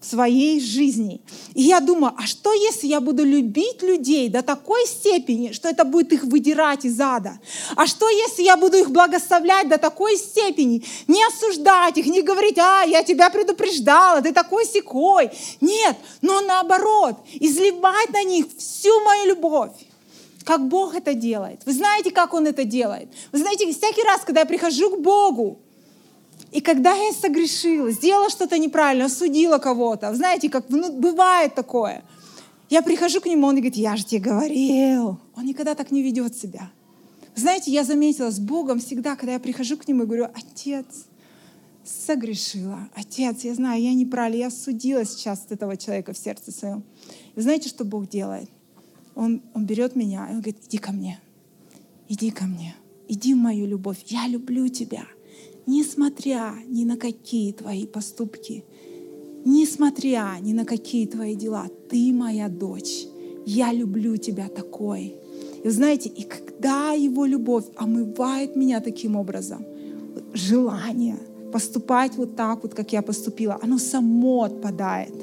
в 0.01 0.05
своей 0.05 0.59
жизни. 0.59 1.21
И 1.53 1.61
я 1.61 1.79
думаю, 1.79 2.13
а 2.17 2.25
что 2.25 2.53
если 2.53 2.87
я 2.87 2.99
буду 2.99 3.23
любить 3.23 3.83
людей 3.83 4.29
до 4.29 4.41
такой 4.41 4.85
степени, 4.87 5.51
что 5.51 5.69
это 5.69 5.85
будет 5.85 6.11
их 6.11 6.23
выдирать 6.23 6.85
из 6.85 6.99
ада? 6.99 7.39
А 7.75 7.85
что 7.85 8.09
если 8.09 8.41
я 8.41 8.57
буду 8.57 8.77
их 8.77 8.89
благословлять 8.89 9.69
до 9.69 9.77
такой 9.77 10.17
степени, 10.17 10.83
не 11.07 11.23
осуждать 11.23 11.97
их, 11.97 12.07
не 12.07 12.23
говорить, 12.23 12.57
а, 12.57 12.83
я 12.83 13.03
тебя 13.03 13.29
предупреждала, 13.29 14.23
ты 14.23 14.33
такой 14.33 14.65
секой. 14.65 15.29
Нет, 15.61 15.95
но 16.21 16.41
наоборот, 16.41 17.17
изливать 17.39 18.09
на 18.11 18.23
них 18.23 18.47
всю 18.57 18.99
мою 19.01 19.27
любовь 19.27 19.71
как 20.43 20.67
Бог 20.67 20.95
это 20.95 21.13
делает. 21.13 21.61
Вы 21.67 21.73
знаете, 21.73 22.09
как 22.09 22.33
Он 22.33 22.47
это 22.47 22.63
делает? 22.63 23.09
Вы 23.31 23.37
знаете, 23.37 23.71
всякий 23.71 24.01
раз, 24.01 24.21
когда 24.21 24.41
я 24.41 24.45
прихожу 24.47 24.89
к 24.89 24.99
Богу, 24.99 25.59
и 26.51 26.59
когда 26.59 26.93
я 26.93 27.13
согрешила, 27.13 27.91
сделала 27.91 28.29
что-то 28.29 28.57
неправильно, 28.57 29.05
осудила 29.05 29.57
кого-то, 29.57 30.13
знаете, 30.13 30.49
как 30.49 30.65
ну, 30.69 30.91
бывает 30.91 31.55
такое, 31.55 32.03
я 32.69 32.81
прихожу 32.81 33.21
к 33.21 33.25
нему, 33.25 33.47
он 33.47 33.55
говорит, 33.55 33.75
я 33.75 33.95
же 33.95 34.05
тебе 34.05 34.21
говорил. 34.21 35.19
Он 35.35 35.45
никогда 35.45 35.75
так 35.75 35.91
не 35.91 36.01
ведет 36.01 36.35
себя. 36.35 36.71
Знаете, 37.35 37.71
я 37.71 37.83
заметила 37.83 38.31
с 38.31 38.39
Богом 38.39 38.79
всегда, 38.79 39.15
когда 39.15 39.33
я 39.33 39.39
прихожу 39.39 39.77
к 39.77 39.87
нему 39.87 40.03
и 40.03 40.05
говорю, 40.05 40.27
отец, 40.33 41.05
согрешила. 41.83 42.89
Отец, 42.95 43.43
я 43.43 43.55
знаю, 43.55 43.81
я 43.81 43.93
неправильно, 43.93 44.43
я 44.43 44.49
судила 44.49 45.05
сейчас 45.05 45.45
этого 45.49 45.77
человека 45.77 46.13
в 46.13 46.17
сердце 46.17 46.51
своем. 46.51 46.83
И 47.35 47.41
знаете, 47.41 47.69
что 47.69 47.85
Бог 47.85 48.09
делает? 48.09 48.49
Он, 49.15 49.41
он 49.53 49.65
берет 49.65 49.95
меня 49.95 50.27
и 50.27 50.33
он 50.33 50.41
говорит, 50.41 50.57
иди 50.67 50.77
ко 50.77 50.91
мне, 50.91 51.19
иди 52.07 52.31
ко 52.31 52.45
мне, 52.45 52.75
иди 53.07 53.33
в 53.33 53.37
мою 53.37 53.65
любовь, 53.65 53.97
я 54.07 54.27
люблю 54.27 54.67
тебя 54.69 55.05
несмотря 55.65 56.53
ни 56.67 56.85
на 56.85 56.97
какие 56.97 57.51
твои 57.51 57.85
поступки, 57.85 58.63
несмотря 59.45 60.37
ни 60.41 60.53
на 60.53 60.65
какие 60.65 61.05
твои 61.07 61.35
дела, 61.35 61.67
ты 61.89 62.13
моя 62.13 62.49
дочь. 62.49 63.05
Я 63.45 63.73
люблю 63.73 64.17
тебя 64.17 64.49
такой. 64.49 65.15
И 65.63 65.69
знаете, 65.69 66.09
и 66.09 66.23
когда 66.23 66.91
его 66.91 67.25
любовь 67.25 67.65
омывает 67.75 68.55
меня 68.55 68.79
таким 68.79 69.15
образом, 69.15 69.65
желание 70.33 71.17
поступать 71.51 72.15
вот 72.17 72.35
так 72.35 72.63
вот, 72.63 72.73
как 72.73 72.93
я 72.93 73.01
поступила, 73.01 73.59
оно 73.61 73.77
само 73.77 74.43
отпадает. 74.43 75.13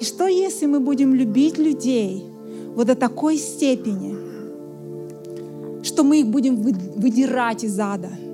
И 0.00 0.04
что 0.04 0.26
если 0.26 0.66
мы 0.66 0.80
будем 0.80 1.14
любить 1.14 1.58
людей 1.58 2.24
вот 2.74 2.88
до 2.88 2.94
такой 2.94 3.38
степени, 3.38 4.16
что 5.82 6.04
мы 6.04 6.20
их 6.20 6.26
будем 6.26 6.56
выдирать 6.56 7.64
из 7.64 7.78
ада— 7.78 8.10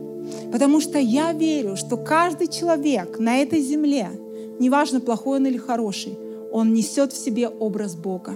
Потому 0.52 0.80
что 0.80 0.98
я 0.98 1.32
верю, 1.32 1.76
что 1.76 1.96
каждый 1.96 2.46
человек 2.46 3.18
на 3.18 3.38
этой 3.38 3.62
земле, 3.62 4.10
неважно 4.58 5.00
плохой 5.00 5.38
он 5.38 5.46
или 5.46 5.56
хороший, 5.56 6.18
он 6.52 6.74
несет 6.74 7.12
в 7.12 7.16
себе 7.16 7.48
образ 7.48 7.94
Бога. 7.94 8.34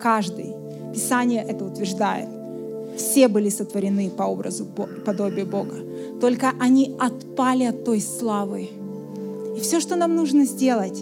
Каждый. 0.00 0.54
Писание 0.94 1.44
это 1.46 1.66
утверждает. 1.66 2.30
Все 2.96 3.28
были 3.28 3.50
сотворены 3.50 4.10
по 4.10 4.22
образу, 4.22 4.66
подобию 5.04 5.46
Бога. 5.46 5.76
Только 6.20 6.52
они 6.58 6.96
отпали 6.98 7.64
от 7.64 7.84
той 7.84 8.00
славы. 8.00 8.70
И 9.56 9.60
все, 9.60 9.80
что 9.80 9.96
нам 9.96 10.16
нужно 10.16 10.46
сделать, 10.46 10.98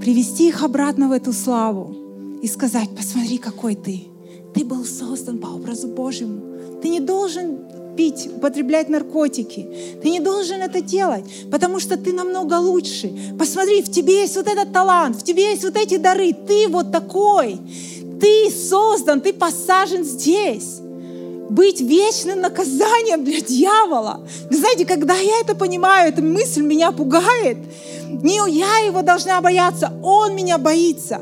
привести 0.00 0.48
их 0.48 0.64
обратно 0.64 1.08
в 1.08 1.12
эту 1.12 1.34
славу 1.34 1.94
и 2.42 2.48
сказать, 2.48 2.88
посмотри, 2.96 3.36
какой 3.36 3.74
ты. 3.74 4.04
Ты 4.54 4.64
был 4.64 4.84
создан 4.86 5.38
по 5.38 5.48
образу 5.48 5.88
Божьему. 5.88 6.40
Ты 6.80 6.88
не 6.88 7.00
должен 7.00 7.58
пить, 7.96 8.28
употреблять 8.36 8.88
наркотики. 8.88 9.66
Ты 10.02 10.10
не 10.10 10.20
должен 10.20 10.60
это 10.60 10.80
делать, 10.80 11.24
потому 11.50 11.80
что 11.80 11.96
ты 11.96 12.12
намного 12.12 12.54
лучше. 12.54 13.12
Посмотри, 13.38 13.82
в 13.82 13.90
тебе 13.90 14.20
есть 14.20 14.36
вот 14.36 14.46
этот 14.46 14.72
талант, 14.72 15.16
в 15.16 15.24
тебе 15.24 15.50
есть 15.50 15.64
вот 15.64 15.76
эти 15.76 15.96
дары. 15.96 16.32
Ты 16.32 16.68
вот 16.68 16.92
такой. 16.92 17.58
Ты 18.20 18.50
создан, 18.50 19.20
ты 19.20 19.32
посажен 19.32 20.04
здесь. 20.04 20.80
Быть 21.48 21.80
вечным 21.80 22.40
наказанием 22.40 23.24
для 23.24 23.40
дьявола. 23.40 24.26
Вы 24.50 24.56
знаете, 24.56 24.84
когда 24.84 25.16
я 25.16 25.40
это 25.40 25.54
понимаю, 25.54 26.12
эта 26.12 26.22
мысль 26.22 26.62
меня 26.62 26.92
пугает. 26.92 27.58
Не 28.22 28.36
я 28.50 28.86
его 28.86 29.02
должна 29.02 29.40
бояться, 29.40 29.92
он 30.02 30.34
меня 30.34 30.58
боится. 30.58 31.20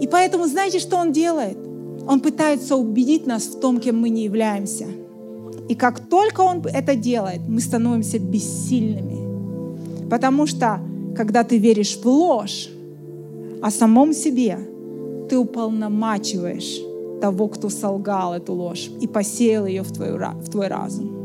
И 0.00 0.06
поэтому 0.06 0.46
знаете, 0.46 0.78
что 0.78 0.96
он 0.96 1.12
делает? 1.12 1.58
Он 2.06 2.20
пытается 2.20 2.76
убедить 2.76 3.26
нас 3.26 3.44
в 3.44 3.60
том, 3.60 3.78
кем 3.78 4.00
мы 4.00 4.08
не 4.08 4.24
являемся. 4.24 4.86
И 5.70 5.76
как 5.76 6.00
только 6.00 6.40
Он 6.40 6.62
это 6.66 6.96
делает, 6.96 7.42
мы 7.48 7.60
становимся 7.60 8.18
бессильными. 8.18 10.08
Потому 10.10 10.46
что, 10.46 10.80
когда 11.16 11.44
ты 11.44 11.58
веришь 11.58 11.96
в 11.96 12.06
ложь 12.06 12.68
о 13.62 13.70
самом 13.70 14.12
себе, 14.12 14.58
ты 15.28 15.38
уполномачиваешь 15.38 16.80
того, 17.20 17.46
кто 17.46 17.68
солгал 17.68 18.34
эту 18.34 18.52
ложь 18.52 18.90
и 19.00 19.06
посеял 19.06 19.66
ее 19.66 19.82
в 19.82 19.92
твой, 19.92 20.18
в 20.18 20.48
твой 20.50 20.66
разум. 20.66 21.20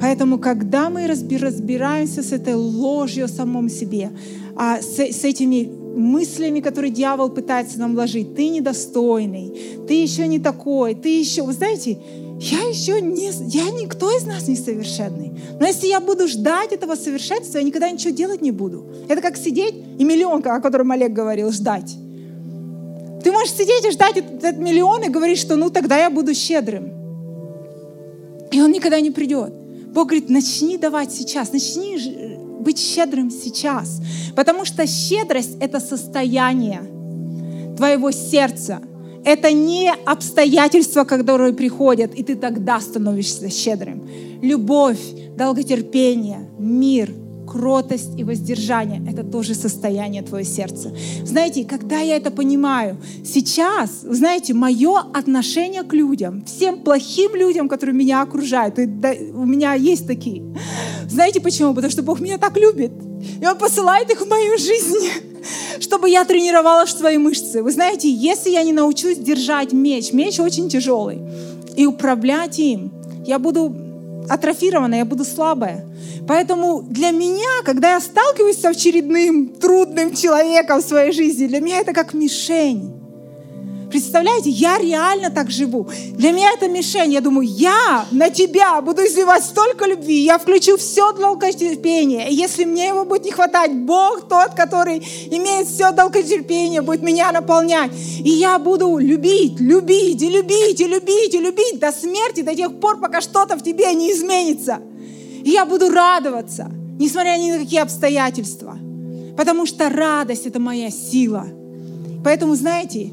Поэтому, 0.00 0.38
когда 0.38 0.90
мы 0.90 1.06
разбираемся 1.06 2.22
с 2.24 2.32
этой 2.32 2.54
ложью 2.54 3.26
о 3.26 3.28
самом 3.28 3.68
себе, 3.68 4.10
а 4.56 4.80
с, 4.82 4.98
с 4.98 5.24
этими 5.24 5.70
мыслями, 5.96 6.58
которые 6.58 6.90
дьявол 6.90 7.30
пытается 7.30 7.78
нам 7.78 7.94
вложить, 7.94 8.34
ты 8.34 8.48
недостойный, 8.48 9.52
ты 9.86 10.02
еще 10.02 10.26
не 10.26 10.40
такой, 10.40 10.94
ты 10.94 11.20
еще, 11.20 11.42
вы 11.42 11.52
знаете, 11.52 11.98
я 12.40 12.60
еще 12.68 13.00
не, 13.00 13.30
я 13.48 13.70
никто 13.70 14.16
из 14.16 14.24
нас 14.24 14.46
не 14.46 14.54
совершенный. 14.54 15.32
Но 15.58 15.66
если 15.66 15.88
я 15.88 15.98
буду 15.98 16.28
ждать 16.28 16.72
этого 16.72 16.94
совершенства, 16.94 17.58
я 17.58 17.64
никогда 17.64 17.90
ничего 17.90 18.10
делать 18.14 18.42
не 18.42 18.52
буду. 18.52 18.86
Это 19.08 19.20
как 19.20 19.36
сидеть 19.36 19.74
и 19.98 20.04
миллион, 20.04 20.46
о 20.46 20.60
котором 20.60 20.92
Олег 20.92 21.12
говорил, 21.12 21.50
ждать. 21.50 21.96
Ты 23.24 23.32
можешь 23.32 23.54
сидеть 23.54 23.84
и 23.84 23.90
ждать 23.90 24.18
этот, 24.18 24.44
этот 24.44 24.58
миллион 24.58 25.02
и 25.02 25.08
говорить, 25.08 25.38
что 25.38 25.56
ну 25.56 25.68
тогда 25.70 25.98
я 25.98 26.10
буду 26.10 26.32
щедрым. 26.32 26.92
И 28.52 28.60
он 28.60 28.70
никогда 28.70 29.00
не 29.00 29.10
придет. 29.10 29.52
Бог 29.92 30.08
говорит, 30.08 30.30
начни 30.30 30.78
давать 30.78 31.12
сейчас, 31.12 31.52
начни 31.52 31.98
быть 32.60 32.78
щедрым 32.78 33.32
сейчас. 33.32 34.00
Потому 34.36 34.64
что 34.64 34.86
щедрость— 34.86 35.56
это 35.60 35.80
состояние 35.80 36.82
твоего 37.76 38.12
сердца— 38.12 38.80
это 39.24 39.52
не 39.52 39.92
обстоятельства, 40.06 41.04
которые 41.04 41.52
приходят, 41.52 42.14
и 42.14 42.22
ты 42.22 42.34
тогда 42.36 42.80
становишься 42.80 43.50
щедрым. 43.50 44.08
Любовь, 44.42 45.00
долготерпение, 45.36 46.48
мир, 46.58 47.12
кротость 47.48 48.18
и 48.18 48.24
воздержание— 48.24 49.02
это 49.10 49.24
тоже 49.24 49.54
состояние 49.54 50.22
твоего 50.22 50.46
сердца. 50.46 50.94
Знаете, 51.24 51.64
когда 51.64 51.98
я 52.00 52.16
это 52.16 52.30
понимаю, 52.30 52.98
сейчас, 53.24 54.02
знаете, 54.02 54.54
мое 54.54 54.98
отношение 55.14 55.82
к 55.82 55.94
людям, 55.94 56.44
всем 56.44 56.80
плохим 56.80 57.34
людям, 57.34 57.68
которые 57.68 57.96
меня 57.96 58.22
окружают, 58.22 58.78
и 58.78 58.82
у 58.84 59.46
меня 59.46 59.74
есть 59.74 60.06
такие. 60.06 60.42
Знаете 61.08 61.40
почему? 61.40 61.74
Потому 61.74 61.90
что 61.90 62.02
Бог 62.02 62.20
меня 62.20 62.38
так 62.38 62.56
любит. 62.56 62.92
И 63.40 63.46
Он 63.46 63.56
посылает 63.56 64.10
их 64.10 64.20
в 64.20 64.28
мою 64.28 64.58
жизнь 64.58 65.08
чтобы 65.80 66.10
я 66.10 66.24
тренировала 66.24 66.86
свои 66.86 67.18
мышцы. 67.18 67.62
Вы 67.62 67.70
знаете, 67.70 68.10
если 68.10 68.50
я 68.50 68.62
не 68.62 68.72
научусь 68.72 69.18
держать 69.18 69.72
меч, 69.72 70.12
меч 70.12 70.40
очень 70.40 70.68
тяжелый, 70.68 71.20
и 71.76 71.86
управлять 71.86 72.58
им, 72.58 72.92
я 73.26 73.38
буду 73.38 73.74
атрофирована, 74.28 74.96
я 74.96 75.04
буду 75.04 75.24
слабая. 75.24 75.84
Поэтому 76.26 76.82
для 76.82 77.10
меня, 77.10 77.62
когда 77.64 77.92
я 77.92 78.00
сталкиваюсь 78.00 78.60
с 78.60 78.64
очередным 78.64 79.48
трудным 79.48 80.14
человеком 80.14 80.80
в 80.80 80.84
своей 80.84 81.12
жизни, 81.12 81.46
для 81.46 81.60
меня 81.60 81.80
это 81.80 81.92
как 81.92 82.14
мишень. 82.14 82.97
Представляете, 83.90 84.50
я 84.50 84.78
реально 84.78 85.30
так 85.30 85.50
живу. 85.50 85.88
Для 86.12 86.32
меня 86.32 86.52
это 86.52 86.68
мишень. 86.68 87.12
Я 87.12 87.20
думаю, 87.20 87.48
я 87.48 88.06
на 88.10 88.28
тебя 88.30 88.80
буду 88.80 89.02
изливать 89.02 89.44
столько 89.44 89.86
любви, 89.86 90.24
я 90.24 90.38
включу 90.38 90.76
все 90.76 91.12
долготерпение. 91.12 92.30
И 92.30 92.34
если 92.34 92.64
мне 92.64 92.88
его 92.88 93.04
будет 93.04 93.24
не 93.24 93.30
хватать, 93.30 93.72
Бог 93.72 94.28
тот, 94.28 94.54
который 94.54 94.98
имеет 95.30 95.68
все 95.68 95.90
долготерпение, 95.92 96.82
будет 96.82 97.02
меня 97.02 97.32
наполнять. 97.32 97.92
И 98.22 98.30
я 98.30 98.58
буду 98.58 98.98
любить, 98.98 99.58
любить, 99.58 100.20
и 100.22 100.28
любить, 100.28 100.80
и 100.80 100.84
любить, 100.84 101.34
и 101.34 101.38
любить 101.38 101.78
до 101.78 101.90
смерти, 101.92 102.42
до 102.42 102.54
тех 102.54 102.78
пор, 102.80 103.00
пока 103.00 103.20
что-то 103.20 103.56
в 103.56 103.62
тебе 103.62 103.92
не 103.94 104.12
изменится. 104.12 104.80
И 105.44 105.50
я 105.50 105.64
буду 105.64 105.88
радоваться. 105.90 106.70
несмотря 106.98 107.38
ни 107.38 107.52
на 107.52 107.58
какие 107.58 107.80
обстоятельства. 107.80 108.76
Потому 109.36 109.66
что 109.66 109.88
радость— 109.88 110.46
это 110.46 110.58
моя 110.58 110.90
сила. 110.90 111.46
Поэтому, 112.24 112.56
знаете, 112.56 113.12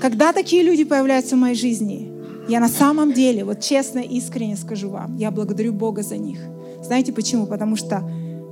когда 0.00 0.32
такие 0.32 0.62
люди 0.62 0.84
появляются 0.84 1.36
в 1.36 1.38
моей 1.38 1.54
жизни, 1.54 2.10
я 2.48 2.60
на 2.60 2.68
самом 2.68 3.12
деле, 3.12 3.44
вот 3.44 3.60
честно, 3.60 4.00
искренне 4.00 4.56
скажу 4.56 4.90
вам, 4.90 5.16
я 5.16 5.30
благодарю 5.30 5.72
Бога 5.72 6.02
за 6.02 6.18
них. 6.18 6.38
Знаете 6.82 7.12
почему? 7.12 7.46
Потому 7.46 7.76
что 7.76 8.02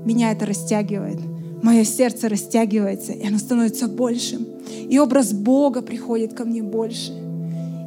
меня 0.04 0.32
это 0.32 0.46
растягивает. 0.46 1.20
Мое 1.62 1.84
сердце 1.84 2.28
растягивается, 2.28 3.12
и 3.12 3.26
оно 3.26 3.38
становится 3.38 3.86
большим. 3.86 4.46
И 4.88 4.98
образ 4.98 5.32
Бога 5.32 5.82
приходит 5.82 6.32
ко 6.32 6.44
мне 6.44 6.62
больше. 6.62 7.12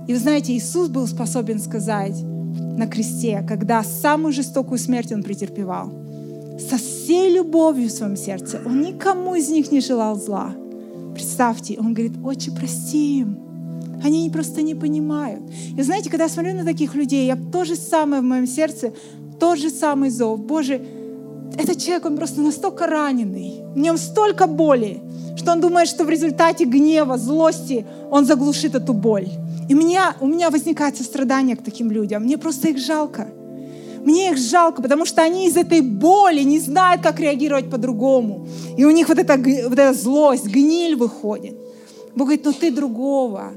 И 0.08 0.14
вы 0.14 0.20
знаете, 0.20 0.54
Иисус 0.54 0.88
был 0.88 1.08
способен 1.08 1.60
сказать 1.60 2.16
на 2.78 2.88
кресте, 2.88 3.44
когда 3.48 3.84
самую 3.84 4.32
жестокую 4.32 4.78
смерть 4.78 5.12
Он 5.12 5.24
претерпевал, 5.24 5.92
со 6.70 6.78
всей 6.78 7.34
любовью 7.34 7.90
в 7.90 7.92
своем 7.92 8.16
сердце, 8.16 8.62
Он 8.66 8.82
никому 8.82 9.36
из 9.36 9.50
них 9.50 9.72
не 9.72 9.82
желал 9.82 10.16
зла. 10.16 10.56
Представьте, 11.26 11.78
Он 11.80 11.96
говорит, 11.96 12.14
«Отче, 12.24 12.52
прости 12.52 13.20
им, 13.22 13.40
они 14.04 14.30
просто 14.30 14.62
не 14.62 14.76
понимают. 14.76 15.42
И 15.76 15.82
знаете, 15.82 16.12
когда 16.12 16.26
я 16.26 16.30
смотрю 16.30 16.54
на 16.54 16.64
таких 16.64 16.94
людей, 16.94 17.26
я 17.26 17.36
то 17.36 17.66
же 17.66 17.76
самое 17.76 18.22
в 18.22 18.26
моем 18.26 18.46
сердце, 18.46 18.94
тот 19.40 19.58
же 19.58 19.72
самый 19.72 20.12
зов. 20.12 20.40
Боже, 20.40 20.86
этот 21.58 21.80
человек, 21.80 22.06
он 22.06 22.18
просто 22.18 22.42
настолько 22.42 22.86
раненый, 22.86 23.64
в 23.74 23.78
нем 23.78 23.98
столько 23.98 24.46
боли, 24.46 25.02
что 25.36 25.52
он 25.54 25.62
думает, 25.62 25.88
что 25.88 26.04
в 26.04 26.10
результате 26.10 26.66
гнева, 26.66 27.18
злости 27.18 27.86
он 28.12 28.26
заглушит 28.26 28.76
эту 28.76 28.94
боль. 28.94 29.28
И 29.68 29.74
меня, 29.74 30.16
у 30.22 30.28
меня 30.28 30.52
возникает 30.52 30.96
сострадание 30.96 31.56
к 31.56 31.64
таким 31.64 31.90
людям. 31.90 32.24
Мне 32.24 32.38
просто 32.38 32.68
их 32.68 32.78
жалко. 32.78 33.28
Мне 34.06 34.30
их 34.32 34.38
жалко, 34.38 34.84
потому 34.84 35.06
что 35.06 35.24
они 35.24 35.48
из 35.48 35.58
этой 35.58 35.82
боли 35.82 36.42
не 36.42 36.60
знают, 36.60 37.02
как 37.02 37.20
реагировать 37.20 37.72
по-другому. 37.72 38.48
И 38.78 38.86
у 38.86 38.92
них 38.92 39.10
вот 39.10 39.18
эта, 39.18 39.36
вот 39.36 39.80
эта 39.80 39.94
злость, 39.94 40.46
гниль 40.46 40.96
выходит. 40.96 41.56
Бог 42.16 42.28
говорит, 42.28 42.46
ну 42.46 42.54
ты 42.54 42.70
другого, 42.72 43.54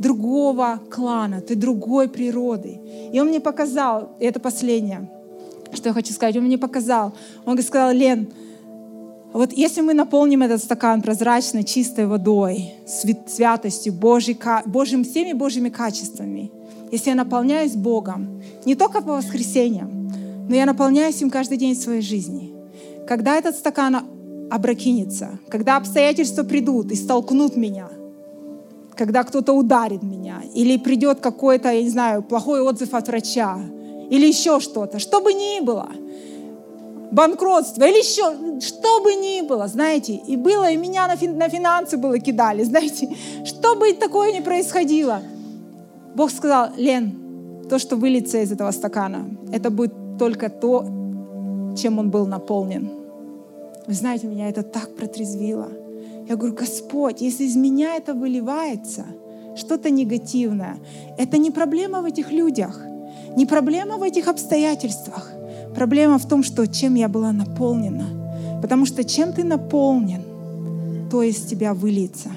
другого 0.00 0.80
клана, 0.90 1.40
ты 1.40 1.54
другой 1.54 2.08
природы. 2.08 2.80
И 3.12 3.20
он 3.20 3.28
мне 3.28 3.40
показал, 3.40 4.16
и 4.18 4.24
это 4.24 4.40
последнее, 4.40 5.08
что 5.72 5.90
я 5.90 5.92
хочу 5.92 6.12
сказать, 6.12 6.36
он 6.36 6.44
мне 6.44 6.58
показал, 6.58 7.12
он 7.46 7.56
сказал, 7.62 7.92
Лен, 7.92 8.28
вот 9.32 9.52
если 9.52 9.82
мы 9.82 9.94
наполним 9.94 10.42
этот 10.42 10.62
стакан 10.62 11.02
прозрачной, 11.02 11.64
чистой 11.64 12.06
водой, 12.06 12.74
святостью, 12.86 13.92
Божьей, 13.92 14.38
Божьим, 14.66 15.04
всеми 15.04 15.32
Божьими 15.32 15.68
качествами, 15.68 16.50
если 16.90 17.10
я 17.10 17.16
наполняюсь 17.16 17.74
Богом, 17.74 18.42
не 18.64 18.74
только 18.74 19.02
по 19.02 19.12
воскресеньям, 19.12 20.10
но 20.48 20.54
я 20.54 20.64
наполняюсь 20.64 21.20
им 21.20 21.30
каждый 21.30 21.58
день 21.58 21.76
своей 21.76 22.00
жизни, 22.00 22.52
когда 23.06 23.36
этот 23.36 23.54
стакан 23.54 24.06
опрокинется, 24.50 25.38
когда 25.50 25.76
обстоятельства 25.76 26.42
придут 26.42 26.90
и 26.90 26.94
столкнут 26.94 27.54
меня, 27.54 27.88
когда 28.96 29.24
кто-то 29.24 29.52
ударит 29.52 30.02
меня, 30.02 30.42
или 30.54 30.78
придет 30.78 31.20
какой-то, 31.20 31.70
я 31.70 31.82
не 31.82 31.90
знаю, 31.90 32.22
плохой 32.22 32.62
отзыв 32.62 32.94
от 32.94 33.08
врача, 33.08 33.58
или 34.10 34.26
еще 34.26 34.58
что-то, 34.58 34.98
что 34.98 35.20
бы 35.20 35.34
ни 35.34 35.60
было— 35.60 35.90
банкротство 37.10 37.84
или 37.84 37.98
еще, 37.98 38.60
что 38.60 39.00
бы 39.02 39.14
ни 39.14 39.42
было, 39.42 39.68
знаете, 39.68 40.14
и 40.14 40.36
было, 40.36 40.70
и 40.70 40.76
меня 40.76 41.06
на, 41.06 41.16
фин, 41.16 41.38
на 41.38 41.48
финансы 41.48 41.96
было 41.96 42.18
кидали, 42.18 42.62
знаете, 42.64 43.08
что 43.44 43.76
бы 43.76 43.92
такое 43.92 44.32
ни 44.32 44.40
происходило. 44.40 45.22
Бог 46.14 46.30
сказал, 46.30 46.70
Лен, 46.76 47.64
то, 47.68 47.78
что 47.78 47.96
выльется 47.96 48.38
из 48.38 48.52
этого 48.52 48.70
стакана, 48.70 49.28
это 49.52 49.70
будет 49.70 49.92
только 50.18 50.48
то, 50.48 50.84
чем 51.76 51.98
он 51.98 52.10
был 52.10 52.26
наполнен. 52.26 52.90
Вы 53.86 53.94
знаете, 53.94 54.26
меня 54.26 54.48
это 54.48 54.62
так 54.62 54.96
протрезвило. 54.96 55.68
Я 56.28 56.36
говорю, 56.36 56.54
Господь, 56.54 57.20
если 57.22 57.44
из 57.44 57.56
меня 57.56 57.96
это 57.96 58.14
выливается, 58.14 59.06
что-то 59.56 59.90
негативное, 59.90 60.76
это 61.16 61.38
не 61.38 61.50
проблема 61.50 62.02
в 62.02 62.04
этих 62.04 62.30
людях, 62.30 62.80
не 63.36 63.46
проблема 63.46 63.96
в 63.96 64.02
этих 64.02 64.28
обстоятельствах. 64.28 65.32
Проблема 65.74 66.18
в 66.18 66.28
том, 66.28 66.42
что 66.42 66.66
чем 66.66 66.94
я 66.94 67.08
была 67.08 67.32
наполнена. 67.32 68.60
Потому 68.62 68.86
что 68.86 69.04
чем 69.04 69.32
ты 69.32 69.44
наполнен, 69.44 70.22
то 71.10 71.22
из 71.22 71.36
тебя 71.36 71.74
выльется. 71.74 72.30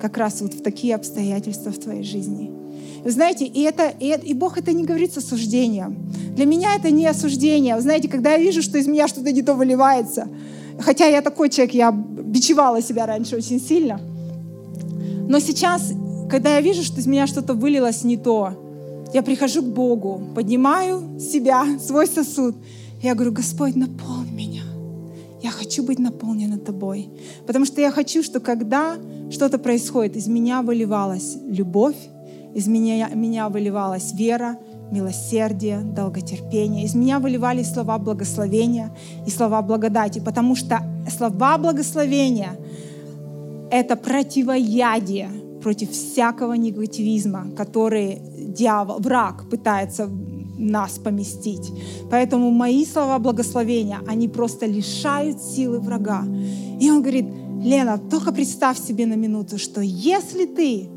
Как 0.00 0.16
раз 0.16 0.40
вот 0.40 0.54
в 0.54 0.62
такие 0.62 0.94
обстоятельства 0.94 1.70
в 1.70 1.78
твоей 1.78 2.04
жизни. 2.04 2.50
Вы 3.04 3.10
знаете, 3.10 3.44
и, 3.44 3.62
это, 3.62 3.92
и, 4.00 4.16
и 4.22 4.34
Бог 4.34 4.58
это 4.58 4.72
не 4.72 4.84
говорит 4.84 5.12
с 5.12 5.18
осуждением. 5.18 6.10
Для 6.34 6.46
меня 6.46 6.74
это 6.76 6.90
не 6.90 7.06
осуждение. 7.06 7.76
Вы 7.76 7.82
знаете, 7.82 8.08
когда 8.08 8.32
я 8.32 8.38
вижу, 8.38 8.62
что 8.62 8.78
из 8.78 8.86
меня 8.86 9.08
что-то 9.08 9.32
не 9.32 9.42
то 9.42 9.54
выливается, 9.54 10.28
хотя 10.80 11.06
я 11.06 11.22
такой 11.22 11.50
человек, 11.50 11.74
я 11.74 11.92
бичевала 11.92 12.82
себя 12.82 13.06
раньше 13.06 13.36
очень 13.36 13.60
сильно, 13.60 14.00
но 15.28 15.40
сейчас, 15.40 15.92
когда 16.30 16.54
я 16.54 16.60
вижу, 16.60 16.82
что 16.82 17.00
из 17.00 17.06
меня 17.06 17.26
что-то 17.26 17.54
вылилось 17.54 18.02
не 18.02 18.16
то, 18.16 18.67
я 19.14 19.22
прихожу 19.22 19.62
к 19.62 19.66
Богу, 19.66 20.20
поднимаю 20.34 21.18
себя, 21.18 21.78
свой 21.78 22.06
сосуд. 22.06 22.56
Я 23.02 23.14
говорю, 23.14 23.32
Господь, 23.32 23.76
наполни 23.76 24.30
меня. 24.30 24.62
Я 25.42 25.50
хочу 25.50 25.82
быть 25.82 25.98
наполнена 25.98 26.58
Тобой. 26.58 27.10
Потому 27.46 27.64
что 27.64 27.80
я 27.80 27.90
хочу, 27.90 28.22
что 28.22 28.40
когда 28.40 28.96
что-то 29.30 29.58
происходит, 29.58 30.16
из 30.16 30.26
меня 30.26 30.62
выливалась 30.62 31.36
любовь, 31.46 31.96
из 32.54 32.66
меня, 32.66 33.08
меня 33.14 33.48
выливалась 33.48 34.12
вера, 34.12 34.58
милосердие, 34.90 35.80
долготерпение. 35.80 36.84
Из 36.84 36.94
меня 36.94 37.18
выливались 37.18 37.72
слова 37.72 37.98
благословения 37.98 38.90
и 39.26 39.30
слова 39.30 39.62
благодати, 39.62 40.18
потому 40.18 40.56
что 40.56 40.82
слова 41.16 41.58
благословения— 41.58 42.58
это 43.70 43.96
противоядие 43.96 45.30
против 45.62 45.90
всякого 45.90 46.54
негативизма, 46.54 47.46
который 47.56 48.18
дьявол, 48.38 48.98
враг 49.00 49.48
пытается 49.50 50.08
нас 50.58 50.98
поместить. 50.98 51.72
Поэтому 52.10 52.50
мои 52.50 52.84
слова 52.84 53.18
благословения, 53.18 54.00
они 54.08 54.28
просто 54.28 54.66
лишают 54.66 55.40
силы 55.40 55.78
врага. 55.78 56.24
И 56.80 56.90
он 56.90 57.02
говорит, 57.02 57.26
Лена, 57.62 57.98
только 57.98 58.32
представь 58.32 58.78
себе 58.78 59.06
на 59.06 59.14
минуту, 59.14 59.58
что 59.58 59.80
если 59.80 60.46
ты 60.46 60.88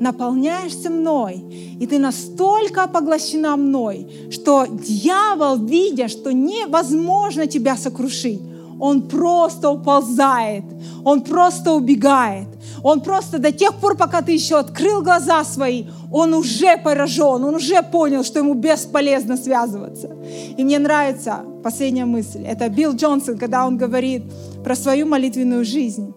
наполняешься 0.00 0.90
мной, 0.90 1.42
и 1.80 1.86
ты 1.86 1.98
настолько 1.98 2.86
поглощена 2.88 3.56
мной, 3.56 4.06
что 4.30 4.66
дьявол, 4.66 5.56
видя, 5.64 6.08
что 6.08 6.32
невозможно 6.32 7.46
тебя 7.46 7.76
сокрушить, 7.76 8.40
он 8.80 9.08
просто 9.08 9.70
уползает, 9.70 10.64
он 11.04 11.22
просто 11.22 11.72
убегает. 11.72 12.46
Он 12.82 13.00
просто 13.00 13.38
до 13.38 13.50
тех 13.50 13.74
пор, 13.74 13.96
пока 13.96 14.22
ты 14.22 14.32
еще 14.32 14.58
открыл 14.58 15.02
глаза 15.02 15.44
свои, 15.44 15.86
он 16.12 16.34
уже 16.34 16.76
поражен, 16.76 17.44
он 17.44 17.54
уже 17.54 17.82
понял, 17.82 18.22
что 18.22 18.38
ему 18.38 18.54
бесполезно 18.54 19.36
связываться. 19.36 20.16
И 20.56 20.62
мне 20.62 20.78
нравится 20.78 21.40
последняя 21.62 22.04
мысль. 22.04 22.44
Это 22.44 22.68
Билл 22.68 22.92
Джонсон, 22.92 23.36
когда 23.36 23.66
он 23.66 23.76
говорит 23.76 24.22
про 24.62 24.76
свою 24.76 25.06
молитвенную 25.06 25.64
жизнь. 25.64 26.14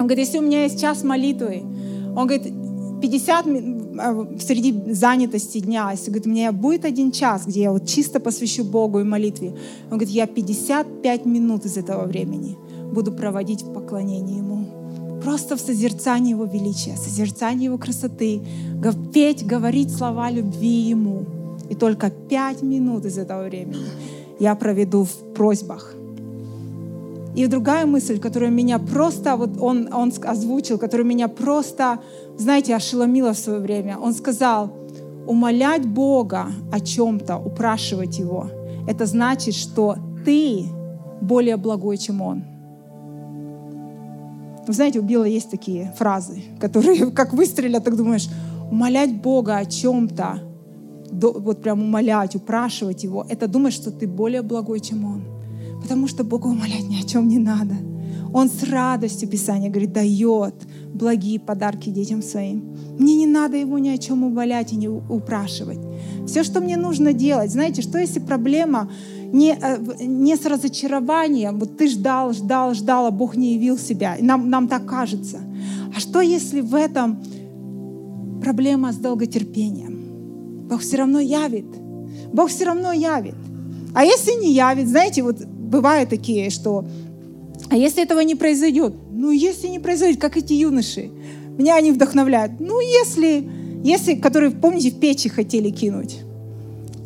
Он 0.00 0.06
говорит, 0.06 0.26
если 0.26 0.38
у 0.38 0.42
меня 0.42 0.64
есть 0.64 0.80
час 0.80 1.04
молитвы, 1.04 1.62
он 2.16 2.26
говорит, 2.26 2.52
50 3.00 3.46
а, 3.46 3.48
среди 4.40 4.92
занятости 4.92 5.60
дня, 5.60 5.90
если 5.92 6.10
говорит, 6.10 6.26
у 6.26 6.30
меня 6.30 6.52
будет 6.52 6.84
один 6.84 7.10
час, 7.10 7.46
где 7.46 7.62
я 7.62 7.72
вот 7.72 7.86
чисто 7.86 8.20
посвящу 8.20 8.64
Богу 8.64 9.00
и 9.00 9.04
молитве, 9.04 9.54
он 9.90 9.98
говорит, 9.98 10.10
я 10.10 10.26
55 10.26 11.26
минут 11.26 11.64
из 11.64 11.76
этого 11.76 12.06
времени 12.06 12.56
буду 12.92 13.12
проводить 13.12 13.62
в 13.62 13.72
поклонении 13.72 14.38
Ему. 14.38 15.20
Просто 15.22 15.56
в 15.56 15.60
созерцании 15.60 16.30
Его 16.30 16.44
величия, 16.44 16.96
созерцании 16.96 17.66
Его 17.66 17.78
красоты, 17.78 18.40
петь, 19.12 19.46
говорить 19.46 19.94
слова 19.94 20.30
любви 20.30 20.90
Ему. 20.90 21.26
И 21.70 21.74
только 21.74 22.10
пять 22.10 22.62
минут 22.62 23.04
из 23.04 23.18
этого 23.18 23.44
времени 23.44 23.86
я 24.40 24.54
проведу 24.54 25.04
в 25.04 25.34
просьбах, 25.34 25.94
и 27.38 27.46
другая 27.46 27.86
мысль, 27.86 28.18
которая 28.18 28.50
меня 28.50 28.80
просто, 28.80 29.36
вот 29.36 29.50
он, 29.60 29.88
он 29.92 30.12
озвучил, 30.24 30.76
которая 30.76 31.06
меня 31.06 31.28
просто, 31.28 32.00
знаете, 32.38 32.74
ошеломила 32.74 33.32
в 33.32 33.38
свое 33.38 33.58
время. 33.58 33.98
Он 33.98 34.14
сказал, 34.14 34.72
умолять 35.26 35.86
Бога 35.86 36.46
о 36.72 36.80
чем-то, 36.80 37.36
упрашивать 37.36 38.18
Его, 38.18 38.48
это 38.86 39.04
значит, 39.04 39.54
что 39.54 39.96
ты 40.24 40.64
более 41.20 41.56
благой, 41.56 41.98
чем 41.98 42.22
Он. 42.22 42.44
Вы 44.66 44.72
знаете, 44.72 45.00
у 45.00 45.02
Билла 45.02 45.24
есть 45.24 45.50
такие 45.50 45.92
фразы, 45.98 46.42
которые 46.60 47.10
как 47.12 47.34
выстрелят, 47.34 47.84
так 47.84 47.96
думаешь, 47.96 48.28
умолять 48.70 49.20
Бога 49.20 49.56
о 49.56 49.64
чем-то, 49.64 50.42
вот 51.10 51.62
прям 51.62 51.82
умолять, 51.82 52.36
упрашивать 52.36 53.04
Его, 53.04 53.26
это 53.28 53.48
думать, 53.48 53.72
что 53.72 53.90
ты 53.90 54.06
более 54.06 54.42
благой, 54.42 54.80
чем 54.80 55.04
Он. 55.04 55.22
Потому 55.82 56.06
что 56.06 56.24
Богу 56.24 56.48
умолять 56.48 56.88
ни 56.88 57.00
о 57.00 57.06
чем 57.06 57.28
не 57.28 57.38
надо. 57.38 57.74
Он 58.32 58.48
с 58.48 58.62
радостью, 58.62 59.28
Писание 59.28 59.70
говорит, 59.70 59.92
дает 59.92 60.54
благие 60.94 61.38
подарки 61.38 61.90
детям 61.90 62.22
своим. 62.22 62.76
Мне 62.98 63.14
не 63.14 63.26
надо 63.26 63.56
его 63.56 63.78
ни 63.78 63.88
о 63.88 63.98
чем 63.98 64.24
умолять 64.24 64.72
и 64.72 64.76
не 64.76 64.88
упрашивать. 64.88 65.78
Все, 66.26 66.42
что 66.42 66.60
мне 66.60 66.76
нужно 66.76 67.12
делать, 67.12 67.50
знаете, 67.50 67.82
что 67.82 67.98
если 67.98 68.20
проблема 68.20 68.90
не, 69.32 69.56
э, 69.60 69.78
не 70.00 70.36
с 70.36 70.44
разочарованием, 70.46 71.58
вот 71.58 71.76
ты 71.76 71.88
ждал, 71.88 72.32
ждал, 72.32 72.74
ждал, 72.74 73.06
а 73.06 73.10
Бог 73.10 73.36
не 73.36 73.54
явил 73.54 73.78
себя. 73.78 74.16
Нам, 74.20 74.50
нам 74.50 74.68
так 74.68 74.86
кажется. 74.86 75.38
А 75.94 76.00
что 76.00 76.20
если 76.20 76.60
в 76.60 76.74
этом 76.74 77.22
проблема 78.42 78.92
с 78.92 78.96
долготерпением? 78.96 80.68
Бог 80.68 80.80
все 80.80 80.96
равно 80.96 81.20
явит. 81.20 81.66
Бог 82.32 82.48
все 82.48 82.64
равно 82.64 82.92
явит. 82.92 83.34
А 83.94 84.04
если 84.04 84.32
не 84.40 84.52
явит, 84.52 84.88
знаете, 84.88 85.22
вот 85.22 85.44
бывают 85.44 86.10
такие, 86.10 86.50
что 86.50 86.84
а 87.70 87.76
если 87.76 88.02
этого 88.02 88.20
не 88.20 88.34
произойдет? 88.34 88.94
Ну, 89.10 89.30
если 89.30 89.68
не 89.68 89.78
произойдет, 89.78 90.20
как 90.20 90.36
эти 90.36 90.54
юноши, 90.54 91.10
меня 91.58 91.76
они 91.76 91.92
вдохновляют. 91.92 92.60
Ну, 92.60 92.80
если, 92.80 93.48
если, 93.84 94.14
которые, 94.14 94.50
помните, 94.50 94.90
в 94.90 94.98
печи 94.98 95.28
хотели 95.28 95.70
кинуть. 95.70 96.20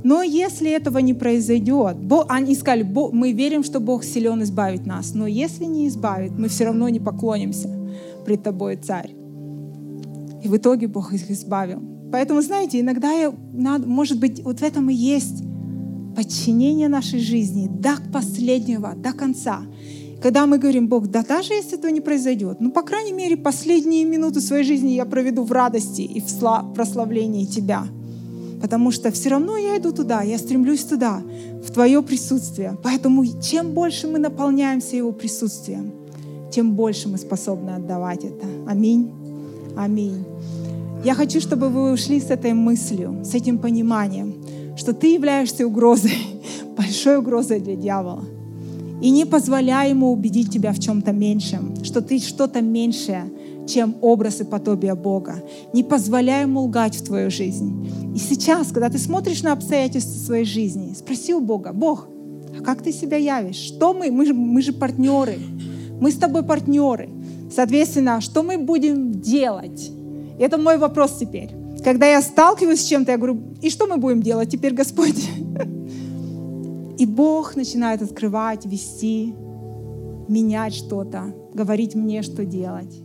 Но 0.05 0.23
если 0.23 0.71
этого 0.71 0.99
не 0.99 1.15
произойдет, 1.15 1.97
Бог, 1.97 2.27
они 2.29 2.55
сказали, 2.55 2.83
Бог, 2.83 3.13
мы 3.13 3.33
верим, 3.33 3.63
что 3.63 3.81
Бог 3.81 4.05
силен 4.05 4.43
избавить 4.43 4.85
нас, 4.85 5.15
но 5.15 5.27
если 5.27 5.65
не 5.65 5.87
избавит, 5.87 6.33
мы 6.37 6.49
все 6.49 6.65
равно 6.65 6.89
не 6.89 6.99
поклонимся 6.99 7.71
пред 8.25 8.43
тобой, 8.43 8.77
царь. 8.77 9.11
И 10.43 10.49
в 10.49 10.57
итоге 10.57 10.89
Бог 10.89 11.13
их 11.13 11.31
избавил. 11.31 11.81
Поэтому, 12.11 12.43
знаете, 12.43 12.81
иногда, 12.81 13.13
я, 13.13 13.33
надо, 13.53 13.87
может 13.87 14.19
быть, 14.19 14.43
вот 14.43 14.59
в 14.59 14.63
этом 14.63 14.91
и 14.91 14.95
есть 14.95 15.45
подчинение 16.17 16.89
нашей 16.89 17.21
жизни 17.21 17.69
до 17.69 17.97
последнего, 18.13 18.95
до 18.95 19.13
конца. 19.13 19.63
Когда 20.23 20.47
мы 20.47 20.59
говорим, 20.59 20.87
Бог, 20.89 21.09
да 21.09 21.23
даже 21.23 21.55
если 21.55 21.79
этого 21.79 21.91
не 21.91 22.01
произойдет, 22.01 22.61
ну, 22.61 22.70
по 22.70 22.83
крайней 22.83 23.12
мере, 23.12 23.37
последние 23.37 24.05
минуты 24.05 24.41
своей 24.41 24.64
жизни 24.64 24.91
я 24.91 25.05
проведу 25.05 25.43
в 25.43 25.53
радости 25.53 26.03
и 26.03 26.20
в 26.20 26.75
прославлении 26.75 27.45
Тебя— 27.45 27.87
потому 28.62 28.93
что 28.93 29.11
все 29.11 29.29
равно 29.29 29.57
я 29.57 29.77
иду 29.77 29.93
туда, 29.93 30.23
я 30.23 30.39
стремлюсь 30.39 30.85
туда, 30.85 31.20
в 31.64 31.73
Твое 31.73 32.01
присутствие. 32.01 32.79
Поэтому 32.83 33.27
чем 33.43 33.73
больше 33.73 34.07
мы 34.07 34.20
наполняемся 34.20 34.97
Его 34.97 35.11
присутствием, 35.12 35.93
тем 36.53 36.75
больше 36.75 37.09
мы 37.09 37.18
способны 37.18 37.70
отдавать 37.70 38.25
это. 38.25 38.47
Аминь. 38.68 39.12
Аминь. 39.77 40.25
Я 41.05 41.14
хочу, 41.14 41.41
чтобы 41.41 41.68
вы 41.70 41.93
ушли 41.93 42.20
с 42.20 42.31
этой 42.31 42.53
мыслью, 42.53 43.25
с 43.25 43.35
этим 43.35 43.59
пониманием, 43.59 44.35
что 44.77 44.93
ты 44.93 45.14
являешься 45.14 45.66
угрозой, 45.66 46.16
большой 46.77 47.18
угрозой 47.18 47.59
для 47.59 47.75
дьявола. 47.75 48.25
И 49.03 49.11
не 49.11 49.24
позволяй 49.24 49.90
ему 49.90 50.12
убедить 50.12 50.53
тебя 50.53 50.72
в 50.72 50.78
чем-то 50.78 51.11
меньшем, 51.11 51.74
что 51.82 52.00
ты 52.00 52.20
что-то 52.20 52.61
меньшее, 52.61 53.24
чем 53.66 53.96
образ 54.00 54.40
и 54.40 54.44
подобие 54.44 54.94
Бога. 54.94 55.42
Не 55.72 55.82
позволяй 55.82 56.42
ему 56.42 56.61
лгать 56.62 56.94
в 56.94 57.05
твою 57.05 57.28
жизнь. 57.28 58.14
И 58.14 58.18
сейчас, 58.18 58.68
когда 58.68 58.88
ты 58.90 58.98
смотришь 58.98 59.42
на 59.42 59.53
обстоятельства 59.53 60.24
своей 60.24 60.44
жизни, 60.44 60.94
спроси 60.94 61.34
у 61.34 61.40
Бога, 61.40 61.72
Бог, 61.72 62.09
а 62.57 62.62
как 62.62 62.82
ты 62.82 62.92
себя 62.92 63.16
явишь? 63.16 63.57
Что 63.57 63.92
мы? 63.92 64.12
Мы 64.12 64.24
же, 64.26 64.34
мы 64.34 64.62
же 64.62 64.72
партнеры. 64.72 65.36
Мы 66.00 66.12
с 66.12 66.16
тобой 66.16 66.44
партнеры. 66.44 67.09
Соответственно, 67.53 68.20
что 68.20 68.44
мы 68.44 68.57
будем 68.57 69.20
делать? 69.20 69.90
Это 70.38 70.59
мой 70.59 70.78
вопрос 70.78 71.16
теперь. 71.18 71.50
Когда 71.82 72.07
я 72.07 72.22
сталкиваюсь 72.22 72.80
с 72.80 72.86
чем-то, 72.86 73.11
я 73.11 73.18
говорю, 73.18 73.42
и 73.61 73.68
что 73.68 73.86
мы 73.86 73.96
будем 73.96 74.22
делать 74.22 74.50
теперь, 74.50 74.74
Господь? 74.74 75.28
И 76.99 77.07
Бог 77.07 77.57
начинает 77.57 78.03
открывать, 78.03 78.66
вести, 78.66 79.34
менять 80.28 80.74
что-то, 80.74 81.34
говорить 81.55 81.95
мне, 81.95 82.22
что 82.22 82.45
делать. 82.45 83.03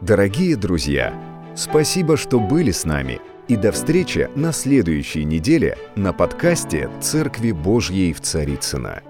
Дорогие 0.00 0.56
друзья, 0.56 1.14
спасибо, 1.54 2.16
что 2.16 2.40
были 2.40 2.70
с 2.70 2.84
нами. 2.84 3.20
И 3.48 3.56
до 3.56 3.70
встречи 3.70 4.28
на 4.34 4.52
следующей 4.52 5.24
неделе 5.24 5.78
на 5.94 6.12
подкасте 6.12 6.90
«Церкви 7.00 7.52
Божьей 7.52 8.12
в 8.12 8.20
Царицына. 8.20 9.02